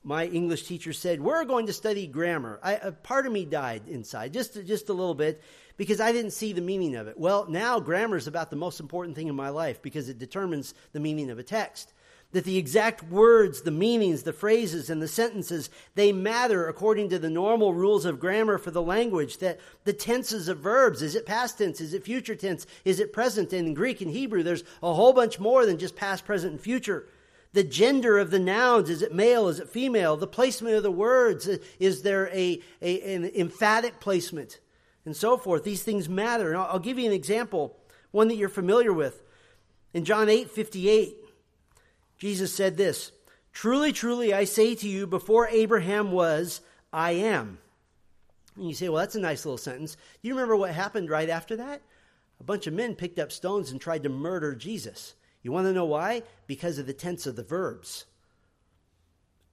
[0.04, 2.60] my English teacher said, We're going to study grammar.
[2.62, 5.42] I, a part of me died inside, just, just a little bit,
[5.78, 7.18] because I didn't see the meaning of it.
[7.18, 10.74] Well, now grammar is about the most important thing in my life because it determines
[10.92, 11.94] the meaning of a text.
[12.34, 17.20] That the exact words, the meanings, the phrases, and the sentences, they matter according to
[17.20, 19.38] the normal rules of grammar for the language.
[19.38, 21.80] That the tenses of verbs, is it past tense?
[21.80, 22.66] Is it future tense?
[22.86, 23.54] Is it present?
[23.54, 26.62] And in Greek and Hebrew, there's a whole bunch more than just past, present, and
[26.62, 27.06] future
[27.54, 30.18] the gender of the nouns is it male is it female?
[30.18, 31.48] The placement of the words
[31.80, 34.60] is there a, a an emphatic placement?
[35.06, 35.64] And so forth.
[35.64, 36.50] These things matter.
[36.50, 37.78] And I'll, I'll, give you an example
[38.12, 39.22] one that you're familiar with.
[39.94, 41.16] In john 8 58
[42.18, 43.12] jesus said this
[43.52, 46.62] truly truly i say to you before abraham was
[46.92, 47.60] i am.
[48.56, 49.96] And you say well that's a nice little sentence.
[49.96, 51.84] Do you remember what happened right after that?
[52.40, 55.74] A bunch of men picked up stones and tried to murder jesus you want to
[55.74, 56.24] know why?
[56.48, 58.06] Because of the tense of the verbs.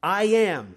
[0.03, 0.77] I am.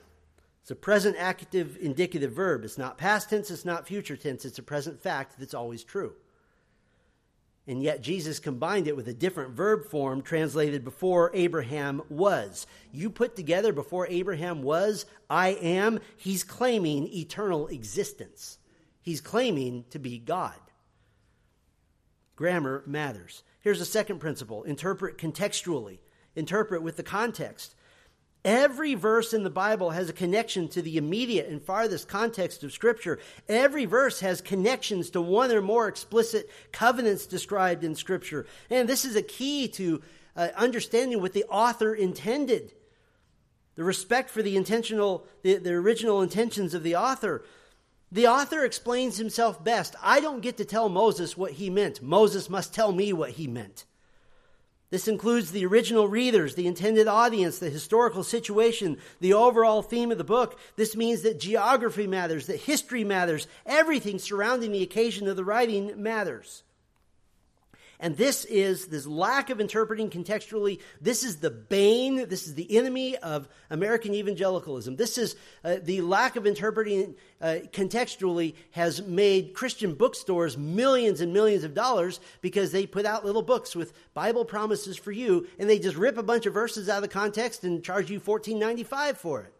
[0.61, 2.63] It's a present active indicative verb.
[2.63, 6.13] It's not past tense, it's not future tense, it's a present fact that's always true.
[7.67, 12.67] And yet Jesus combined it with a different verb form translated before Abraham was.
[12.91, 18.57] You put together before Abraham was, I am, he's claiming eternal existence.
[19.01, 20.59] He's claiming to be God.
[22.35, 23.43] Grammar matters.
[23.63, 25.99] Here's a second principle interpret contextually,
[26.35, 27.75] interpret with the context.
[28.43, 32.73] Every verse in the Bible has a connection to the immediate and farthest context of
[32.73, 33.19] Scripture.
[33.47, 38.45] Every verse has connections to one or more explicit covenants described in Scripture.
[38.69, 40.01] And this is a key to
[40.35, 42.73] uh, understanding what the author intended.
[43.75, 47.45] The respect for the intentional, the, the original intentions of the author.
[48.13, 49.95] The author explains himself best.
[49.99, 51.99] I don't get to tell Moses what he meant.
[51.99, 53.85] Moses must tell me what he meant.
[54.91, 60.19] This includes the original readers, the intended audience, the historical situation, the overall theme of
[60.19, 60.59] the book.
[60.75, 65.91] This means that geography matters, that history matters, everything surrounding the occasion of the writing
[65.97, 66.61] matters.
[67.99, 70.81] And this is this lack of interpreting contextually.
[70.99, 72.27] This is the bane.
[72.27, 74.97] This is the enemy of American evangelicalism.
[74.97, 81.31] This is uh, the lack of interpreting uh, contextually has made Christian bookstores millions and
[81.31, 85.69] millions of dollars because they put out little books with Bible promises for you, and
[85.69, 88.83] they just rip a bunch of verses out of context and charge you fourteen ninety
[88.83, 89.53] five for it.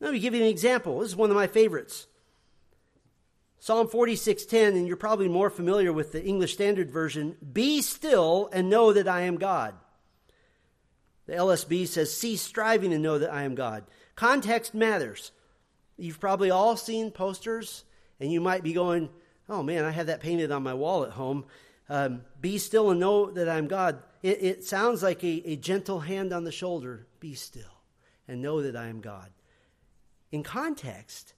[0.00, 0.98] Let me give you an example.
[0.98, 2.08] This is one of my favorites.
[3.64, 8.68] Psalm 46:10 and you're probably more familiar with the English Standard Version, be still and
[8.68, 9.74] know that I am God.
[11.24, 13.84] The LSB says cease striving and know that I am God.
[14.16, 15.32] Context matters.
[15.96, 17.84] You've probably all seen posters
[18.20, 19.08] and you might be going,
[19.48, 21.46] "Oh man, I have that painted on my wall at home."
[21.88, 24.02] Um, be still and know that I'm God.
[24.22, 27.06] It, it sounds like a, a gentle hand on the shoulder.
[27.18, 27.80] Be still
[28.28, 29.30] and know that I am God.
[30.30, 31.32] In context,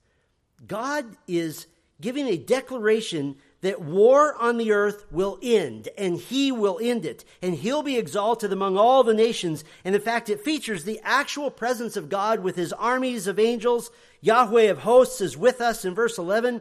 [0.67, 1.69] God is
[2.01, 7.25] giving a declaration that war on the earth will end and he will end it
[7.41, 9.65] and he'll be exalted among all the nations.
[9.85, 13.91] And in fact, it features the actual presence of God with his armies of angels.
[14.21, 16.61] Yahweh of hosts is with us in verse 11.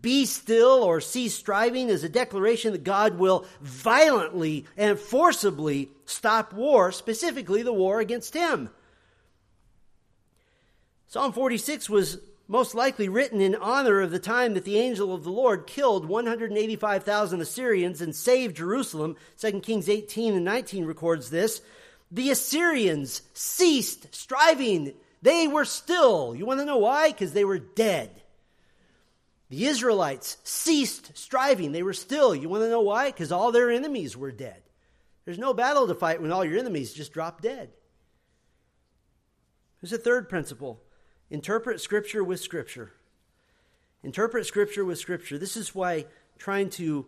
[0.00, 6.52] Be still or cease striving is a declaration that God will violently and forcibly stop
[6.52, 8.70] war, specifically the war against him.
[11.08, 12.18] Psalm 46 was
[12.48, 16.06] most likely written in honor of the time that the angel of the Lord killed
[16.06, 19.16] 185,000 Assyrians and saved Jerusalem.
[19.38, 21.60] 2 Kings 18 and 19 records this.
[22.10, 24.94] The Assyrians ceased striving.
[25.22, 26.34] They were still.
[26.34, 27.08] You want to know why?
[27.08, 28.10] Because they were dead.
[29.48, 31.72] The Israelites ceased striving.
[31.72, 32.34] They were still.
[32.34, 33.10] You want to know why?
[33.10, 34.62] Because all their enemies were dead.
[35.24, 37.70] There's no battle to fight when all your enemies just drop dead.
[39.80, 40.80] There's a third principle
[41.30, 42.92] Interpret Scripture with Scripture.
[44.02, 45.38] Interpret Scripture with Scripture.
[45.38, 46.06] This is why
[46.38, 47.06] trying to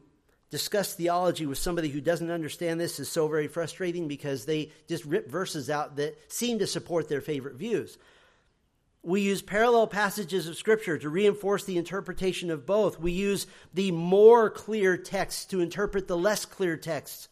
[0.50, 5.04] discuss theology with somebody who doesn't understand this is so very frustrating because they just
[5.04, 7.98] rip verses out that seem to support their favorite views.
[9.02, 12.98] We use parallel passages of Scripture to reinforce the interpretation of both.
[12.98, 17.28] We use the more clear texts to interpret the less clear texts.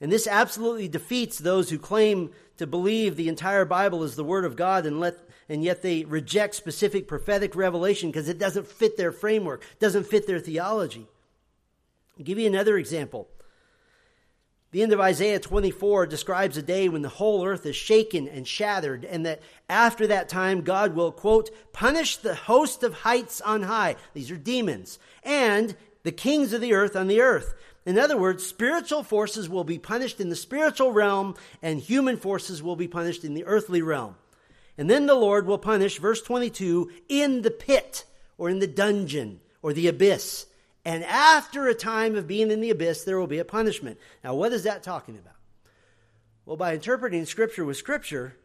[0.00, 4.44] And this absolutely defeats those who claim to believe the entire Bible is the Word
[4.44, 8.96] of God and let and yet they reject specific prophetic revelation because it doesn't fit
[8.96, 11.06] their framework, doesn't fit their theology.
[12.18, 13.28] I'll give you another example.
[14.70, 18.46] The end of Isaiah 24 describes a day when the whole earth is shaken and
[18.46, 19.40] shattered, and that
[19.70, 23.96] after that time, God will, quote, punish the host of heights on high.
[24.12, 24.98] These are demons.
[25.22, 27.54] And the kings of the earth on the earth.
[27.86, 32.62] In other words, spiritual forces will be punished in the spiritual realm, and human forces
[32.62, 34.16] will be punished in the earthly realm.
[34.78, 38.04] And then the Lord will punish, verse 22, in the pit
[38.38, 40.46] or in the dungeon or the abyss.
[40.84, 43.98] And after a time of being in the abyss, there will be a punishment.
[44.22, 45.34] Now, what is that talking about?
[46.46, 48.36] Well, by interpreting Scripture with Scripture,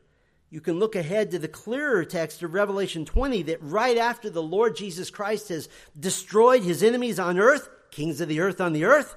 [0.50, 4.44] you can look ahead to the clearer text of Revelation 20 that right after the
[4.44, 8.84] Lord Jesus Christ has destroyed his enemies on earth, kings of the earth on the
[8.84, 9.16] earth,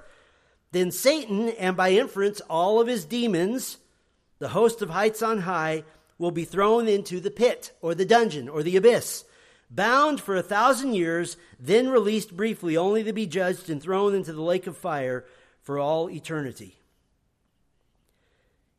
[0.73, 3.79] then Satan, and by inference, all of his demons,
[4.39, 5.85] the host of heights on high,
[6.19, 9.25] will be thrown into the pit or the dungeon or the abyss,
[9.71, 14.33] bound for a thousand years, then released briefly, only to be judged and thrown into
[14.33, 15.25] the lake of fire
[15.63, 16.79] for all eternity.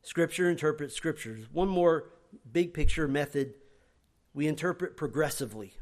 [0.03, 1.45] Scripture interprets scriptures.
[1.51, 2.09] One more
[2.49, 3.53] big picture method
[4.33, 5.73] we interpret progressively.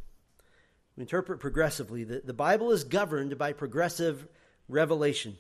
[0.96, 2.04] We interpret progressively.
[2.04, 4.28] The, the Bible is governed by progressive
[4.68, 5.38] revelation.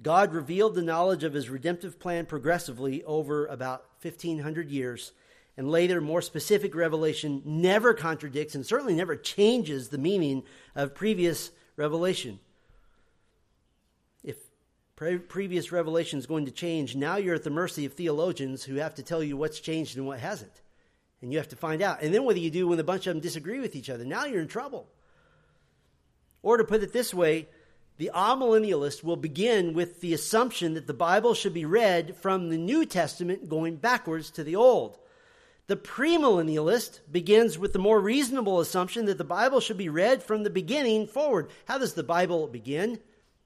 [0.00, 5.12] God revealed the knowledge of his redemptive plan progressively over about 1,500 years.
[5.56, 10.44] And later, more specific revelation never contradicts and certainly never changes the meaning
[10.76, 12.38] of previous revelation.
[14.22, 14.36] If
[14.94, 18.76] pre- previous revelation is going to change, now you're at the mercy of theologians who
[18.76, 20.62] have to tell you what's changed and what hasn't.
[21.20, 22.02] And you have to find out.
[22.02, 24.04] And then what do you do when a bunch of them disagree with each other?
[24.04, 24.86] Now you're in trouble.
[26.42, 27.48] Or to put it this way,
[27.98, 32.56] the amillennialist will begin with the assumption that the Bible should be read from the
[32.56, 34.98] New Testament going backwards to the Old.
[35.66, 40.44] The premillennialist begins with the more reasonable assumption that the Bible should be read from
[40.44, 41.50] the beginning forward.
[41.66, 43.00] How does the Bible begin?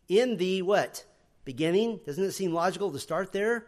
[0.08, 1.04] In the what?
[1.44, 2.00] Beginning?
[2.04, 3.66] Doesn't it seem logical to start there?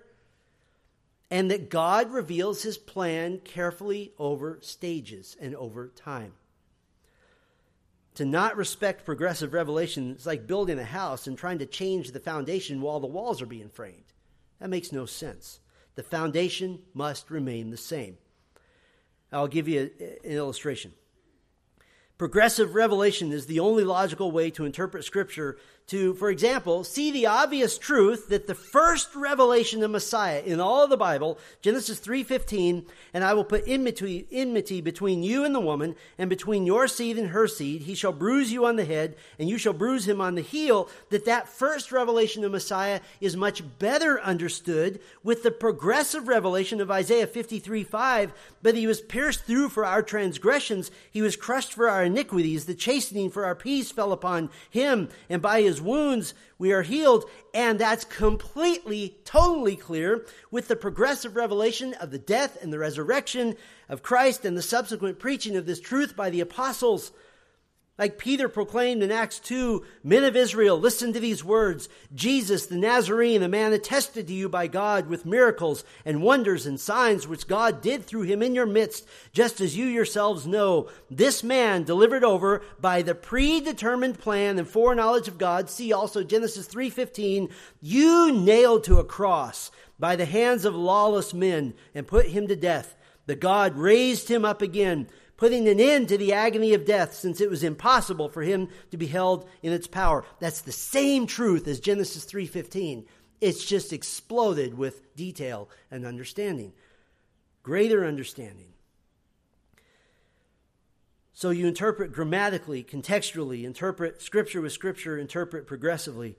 [1.31, 6.35] And that God reveals his plan carefully over stages and over time.
[8.15, 12.21] To not respect progressive revelation is like building a house and trying to change the
[12.21, 14.13] foundation while the walls are being framed.
[14.61, 15.59] That makes no sense.
[15.97, 18.19] The foundation must remain the same.
[19.33, 20.93] I'll give you an illustration.
[22.17, 27.27] Progressive revelation is the only logical way to interpret Scripture to, for example, see the
[27.27, 32.87] obvious truth that the first revelation of Messiah in all of the Bible, Genesis 3:15,
[33.13, 37.29] and I will put enmity, between you and the woman, and between your seed and
[37.29, 37.83] her seed.
[37.83, 40.89] He shall bruise you on the head, and you shall bruise him on the heel.
[41.11, 46.91] That that first revelation of Messiah is much better understood with the progressive revelation of
[46.91, 48.33] Isaiah 53:5.
[48.63, 52.65] But he was pierced through for our transgressions; he was crushed for our iniquities.
[52.65, 56.83] The chastening for our peace fell upon him, and by his his wounds we are
[56.83, 57.25] healed.
[57.53, 63.57] And that's completely, totally clear with the progressive revelation of the death and the resurrection
[63.89, 67.13] of Christ and the subsequent preaching of this truth by the apostles.
[67.97, 71.89] Like Peter proclaimed in Acts 2, men of Israel, listen to these words.
[72.13, 76.81] Jesus, the Nazarene, a man attested to you by God with miracles and wonders and
[76.81, 80.91] signs which God did through him in your midst, just as you yourselves know.
[81.09, 85.71] This man delivered over by the predetermined plan and foreknowledge of God.
[85.71, 89.71] See also Genesis 3.15, you nailed to a cross
[90.01, 92.97] by the hands of lawless men and put him to death.
[93.27, 97.41] The God raised him up again putting an end to the agony of death since
[97.41, 100.25] it was impossible for him to be held in its power.
[100.41, 103.07] That's the same truth as Genesis 3:15.
[103.41, 106.73] It's just exploded with detail and understanding.
[107.63, 108.75] Greater understanding.
[111.33, 116.39] So you interpret grammatically, contextually, interpret scripture with scripture, interpret progressively.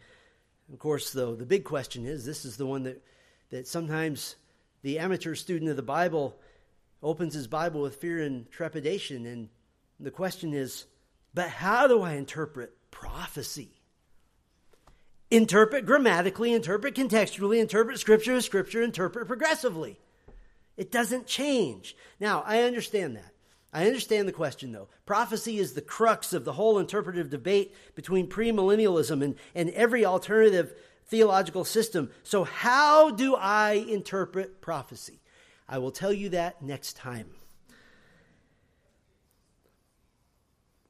[0.72, 3.04] Of course, though, the big question is this is the one that,
[3.50, 4.38] that sometimes
[4.84, 6.39] the amateur student of the Bible
[7.02, 9.26] opens his Bible with fear and trepidation.
[9.26, 9.50] And
[10.00, 10.86] the question is,
[11.34, 13.82] but how do I interpret prophecy?
[15.32, 20.00] Interpret grammatically, interpret contextually, interpret scripture with scripture, interpret progressively.
[20.78, 21.96] It doesn't change.
[22.20, 23.32] Now, I understand that.
[23.74, 24.88] I understand the question, though.
[25.06, 30.74] Prophecy is the crux of the whole interpretive debate between premillennialism and, and every alternative
[31.08, 32.10] theological system.
[32.24, 35.20] So, how do I interpret prophecy?
[35.68, 37.32] I will tell you that next time.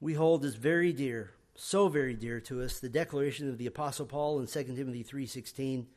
[0.02, 4.06] We hold as very dear, so very dear to us, the declaration of the apostle
[4.06, 5.88] Paul in 2 Timothy 3:16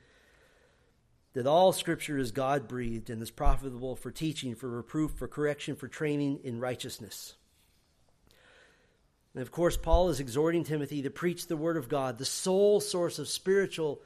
[1.34, 5.86] that all scripture is God-breathed and is profitable for teaching, for reproof, for correction, for
[5.86, 7.34] training in righteousness.
[9.34, 12.80] And of course, Paul is exhorting Timothy to preach the word of God, the sole
[12.80, 14.00] source of spiritual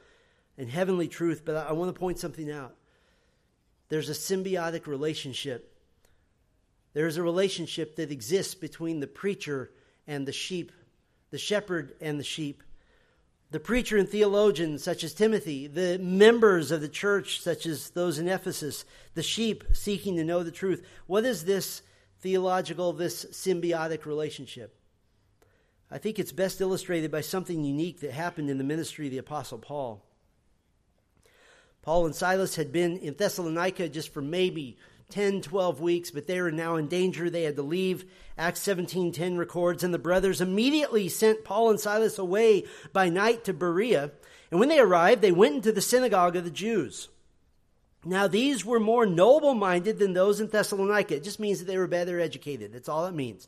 [0.58, 1.42] and heavenly truth.
[1.44, 2.76] But I want to point something out
[3.92, 5.76] there's a symbiotic relationship.
[6.94, 9.70] There's a relationship that exists between the preacher
[10.06, 10.72] and the sheep,
[11.30, 12.62] the shepherd and the sheep.
[13.50, 18.18] The preacher and theologian, such as Timothy, the members of the church, such as those
[18.18, 20.82] in Ephesus, the sheep seeking to know the truth.
[21.06, 21.82] What is this
[22.20, 24.74] theological, this symbiotic relationship?
[25.90, 29.18] I think it's best illustrated by something unique that happened in the ministry of the
[29.18, 30.02] Apostle Paul.
[31.82, 34.78] Paul and Silas had been in Thessalonica just for maybe
[35.10, 37.28] 10, 12 weeks, but they were now in danger.
[37.28, 38.04] They had to leave.
[38.38, 43.52] Acts 17:10 records, and the brothers immediately sent Paul and Silas away by night to
[43.52, 44.12] Berea.
[44.50, 47.08] And when they arrived, they went into the synagogue of the Jews.
[48.04, 51.16] Now, these were more noble minded than those in Thessalonica.
[51.16, 52.72] It just means that they were better educated.
[52.72, 53.46] That's all it means.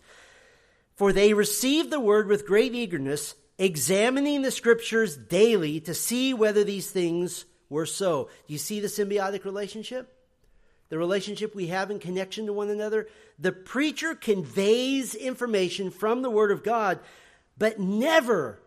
[0.97, 6.62] For they received the word with great eagerness, examining the scriptures daily to see whether
[6.62, 8.29] these things were so.
[8.47, 10.12] Do you see the symbiotic relationship?
[10.91, 13.09] The relationship we have in connection to one another?
[13.39, 17.01] The preacher conveys information from the Word of God,
[17.57, 18.61] but never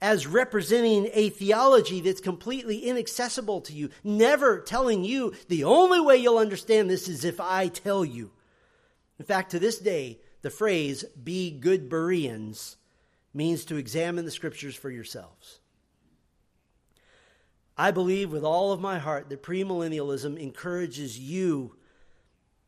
[0.00, 6.16] as representing a theology that's completely inaccessible to you, never telling you the only way
[6.16, 8.32] you'll understand this is if I tell you.
[9.20, 12.76] In fact, to this day, the phrase, be good Bereans,
[13.32, 15.60] means to examine the scriptures for yourselves.
[17.82, 21.74] I believe with all of my heart that premillennialism encourages you,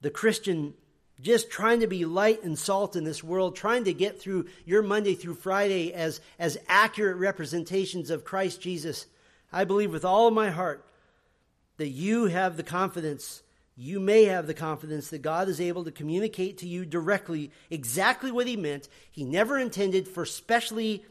[0.00, 0.74] the Christian,
[1.20, 4.82] just trying to be light and salt in this world, trying to get through your
[4.82, 9.06] Monday through Friday as, as accurate representations of Christ Jesus.
[9.52, 10.84] I believe with all of my heart
[11.76, 13.44] that you have the confidence,
[13.76, 18.32] you may have the confidence that God is able to communicate to you directly exactly
[18.32, 18.88] what He meant.
[19.12, 21.04] He never intended for specially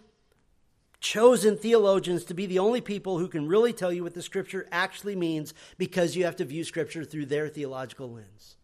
[1.03, 4.65] chosen theologians to be the only people who can really tell you what the scripture
[4.71, 8.55] actually means because you have to view scripture through their theological lens.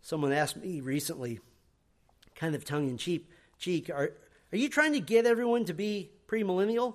[0.00, 1.40] Someone asked me recently,
[2.36, 3.28] kind of tongue in cheek,
[3.58, 4.12] cheek are,
[4.52, 6.94] are you trying to get everyone to be premillennial?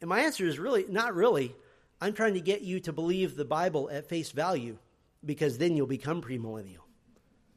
[0.00, 1.54] And my answer is really not really.
[2.00, 4.78] I'm trying to get you to believe the Bible at face value
[5.22, 6.78] because then you'll become premillennial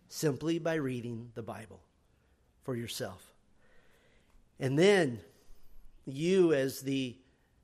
[0.09, 1.80] simply by reading the Bible
[2.63, 3.26] for yourself.
[4.60, 5.20] And then
[6.05, 7.18] you, as the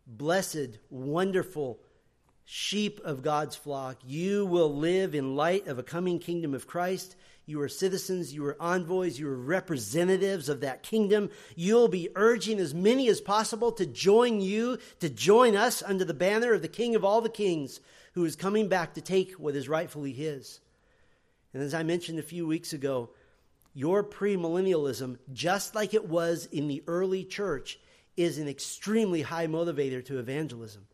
[0.05, 1.79] blessed, wonderful
[2.45, 7.15] sheep of God's flock, you will live in light of a coming kingdom of Christ.
[7.45, 11.29] You are citizens, you are envoys, you are representatives of that kingdom.
[11.55, 16.13] You'll be urging as many as possible to join you, to join us under the
[16.13, 17.79] banner of the King of all the kings,
[18.13, 20.59] who is coming back to take what is rightfully his.
[21.53, 23.09] And as I mentioned a few weeks ago,
[23.73, 27.79] your premillennialism, just like it was in the early church,
[28.15, 30.85] is an extremely high motivator to evangelism.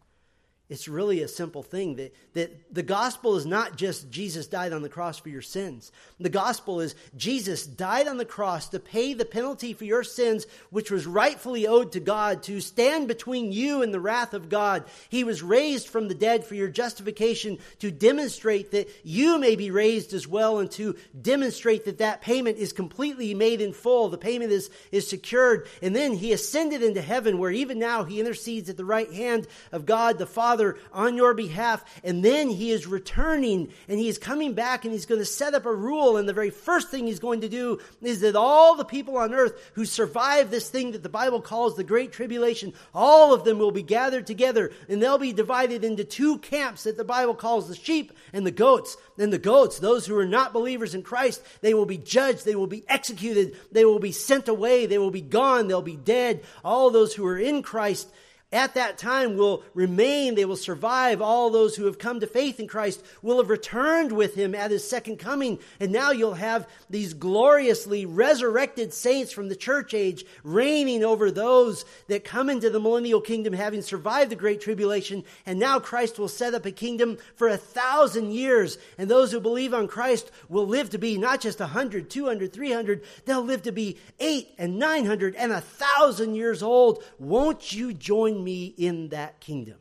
[0.69, 4.83] It's really a simple thing that, that the gospel is not just Jesus died on
[4.83, 5.91] the cross for your sins.
[6.19, 10.45] The gospel is Jesus died on the cross to pay the penalty for your sins,
[10.69, 14.83] which was rightfully owed to God, to stand between you and the wrath of God.
[15.09, 19.71] He was raised from the dead for your justification to demonstrate that you may be
[19.71, 24.09] raised as well and to demonstrate that that payment is completely made in full.
[24.09, 25.67] The payment is, is secured.
[25.81, 29.47] And then he ascended into heaven where even now he intercedes at the right hand
[29.71, 31.83] of God the Father Father on your behalf.
[32.03, 35.53] And then he is returning and he is coming back and he's going to set
[35.53, 36.17] up a rule.
[36.17, 39.33] And the very first thing he's going to do is that all the people on
[39.33, 43.57] earth who survive this thing that the Bible calls the Great Tribulation, all of them
[43.57, 47.67] will be gathered together and they'll be divided into two camps that the Bible calls
[47.67, 48.97] the sheep and the goats.
[49.17, 52.55] And the goats, those who are not believers in Christ, they will be judged, they
[52.55, 56.43] will be executed, they will be sent away, they will be gone, they'll be dead.
[56.63, 58.09] All those who are in Christ
[58.51, 61.21] at that time will remain, they will survive.
[61.21, 64.71] All those who have come to faith in Christ will have returned with him at
[64.71, 65.59] his second coming.
[65.79, 71.85] And now you'll have these gloriously resurrected saints from the church age reigning over those
[72.07, 75.23] that come into the millennial kingdom having survived the great tribulation.
[75.45, 78.79] And now Christ will set up a kingdom for a thousand years.
[78.97, 82.25] And those who believe on Christ will live to be not just a hundred, two
[82.25, 86.63] hundred, three hundred, they'll live to be eight and nine hundred and a thousand years
[86.63, 87.03] old.
[87.19, 89.77] Won't you join me in that kingdom.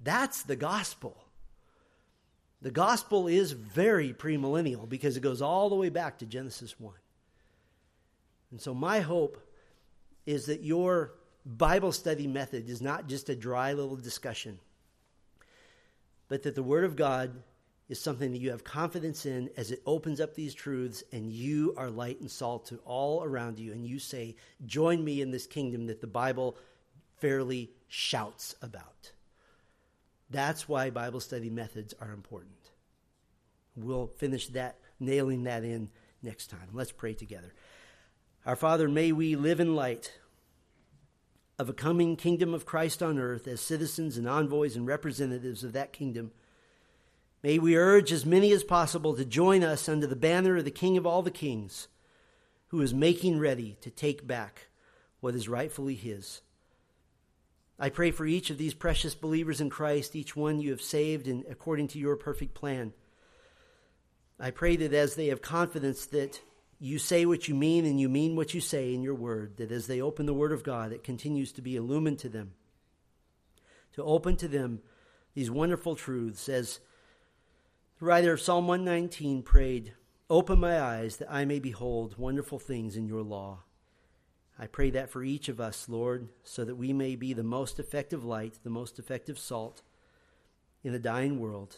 [0.00, 1.16] That's the gospel.
[2.60, 6.94] The gospel is very premillennial because it goes all the way back to Genesis 1.
[8.50, 9.38] And so, my hope
[10.26, 11.12] is that your
[11.44, 14.58] Bible study method is not just a dry little discussion,
[16.28, 17.42] but that the Word of God
[17.88, 21.74] is something that you have confidence in as it opens up these truths and you
[21.76, 24.36] are light and salt to all around you and you say,
[24.66, 26.56] Join me in this kingdom that the Bible
[27.20, 29.12] fairly shouts about.
[30.30, 32.70] That's why Bible study methods are important.
[33.76, 35.90] We'll finish that, nailing that in
[36.22, 36.68] next time.
[36.72, 37.54] Let's pray together.
[38.44, 40.12] Our Father, may we live in light
[41.58, 45.72] of a coming kingdom of Christ on earth as citizens and envoys and representatives of
[45.72, 46.30] that kingdom.
[47.42, 50.70] May we urge as many as possible to join us under the banner of the
[50.70, 51.88] King of all the kings,
[52.68, 54.68] who is making ready to take back
[55.20, 56.42] what is rightfully his.
[57.78, 61.28] I pray for each of these precious believers in Christ, each one you have saved
[61.28, 62.92] and according to your perfect plan.
[64.40, 66.40] I pray that as they have confidence that
[66.80, 69.70] you say what you mean and you mean what you say in your word, that
[69.70, 72.52] as they open the word of God, it continues to be illumined to them,
[73.94, 74.80] to open to them
[75.34, 76.48] these wonderful truths.
[76.48, 76.80] As
[77.98, 79.94] the writer of Psalm 119 prayed,
[80.30, 83.60] Open my eyes that I may behold wonderful things in your law.
[84.58, 87.78] I pray that for each of us, Lord, so that we may be the most
[87.78, 89.82] effective light, the most effective salt
[90.82, 91.76] in the dying world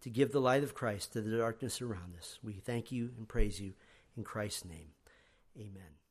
[0.00, 2.38] to give the light of Christ to the darkness around us.
[2.42, 3.74] We thank you and praise you
[4.16, 4.88] in Christ's name.
[5.56, 6.05] Amen.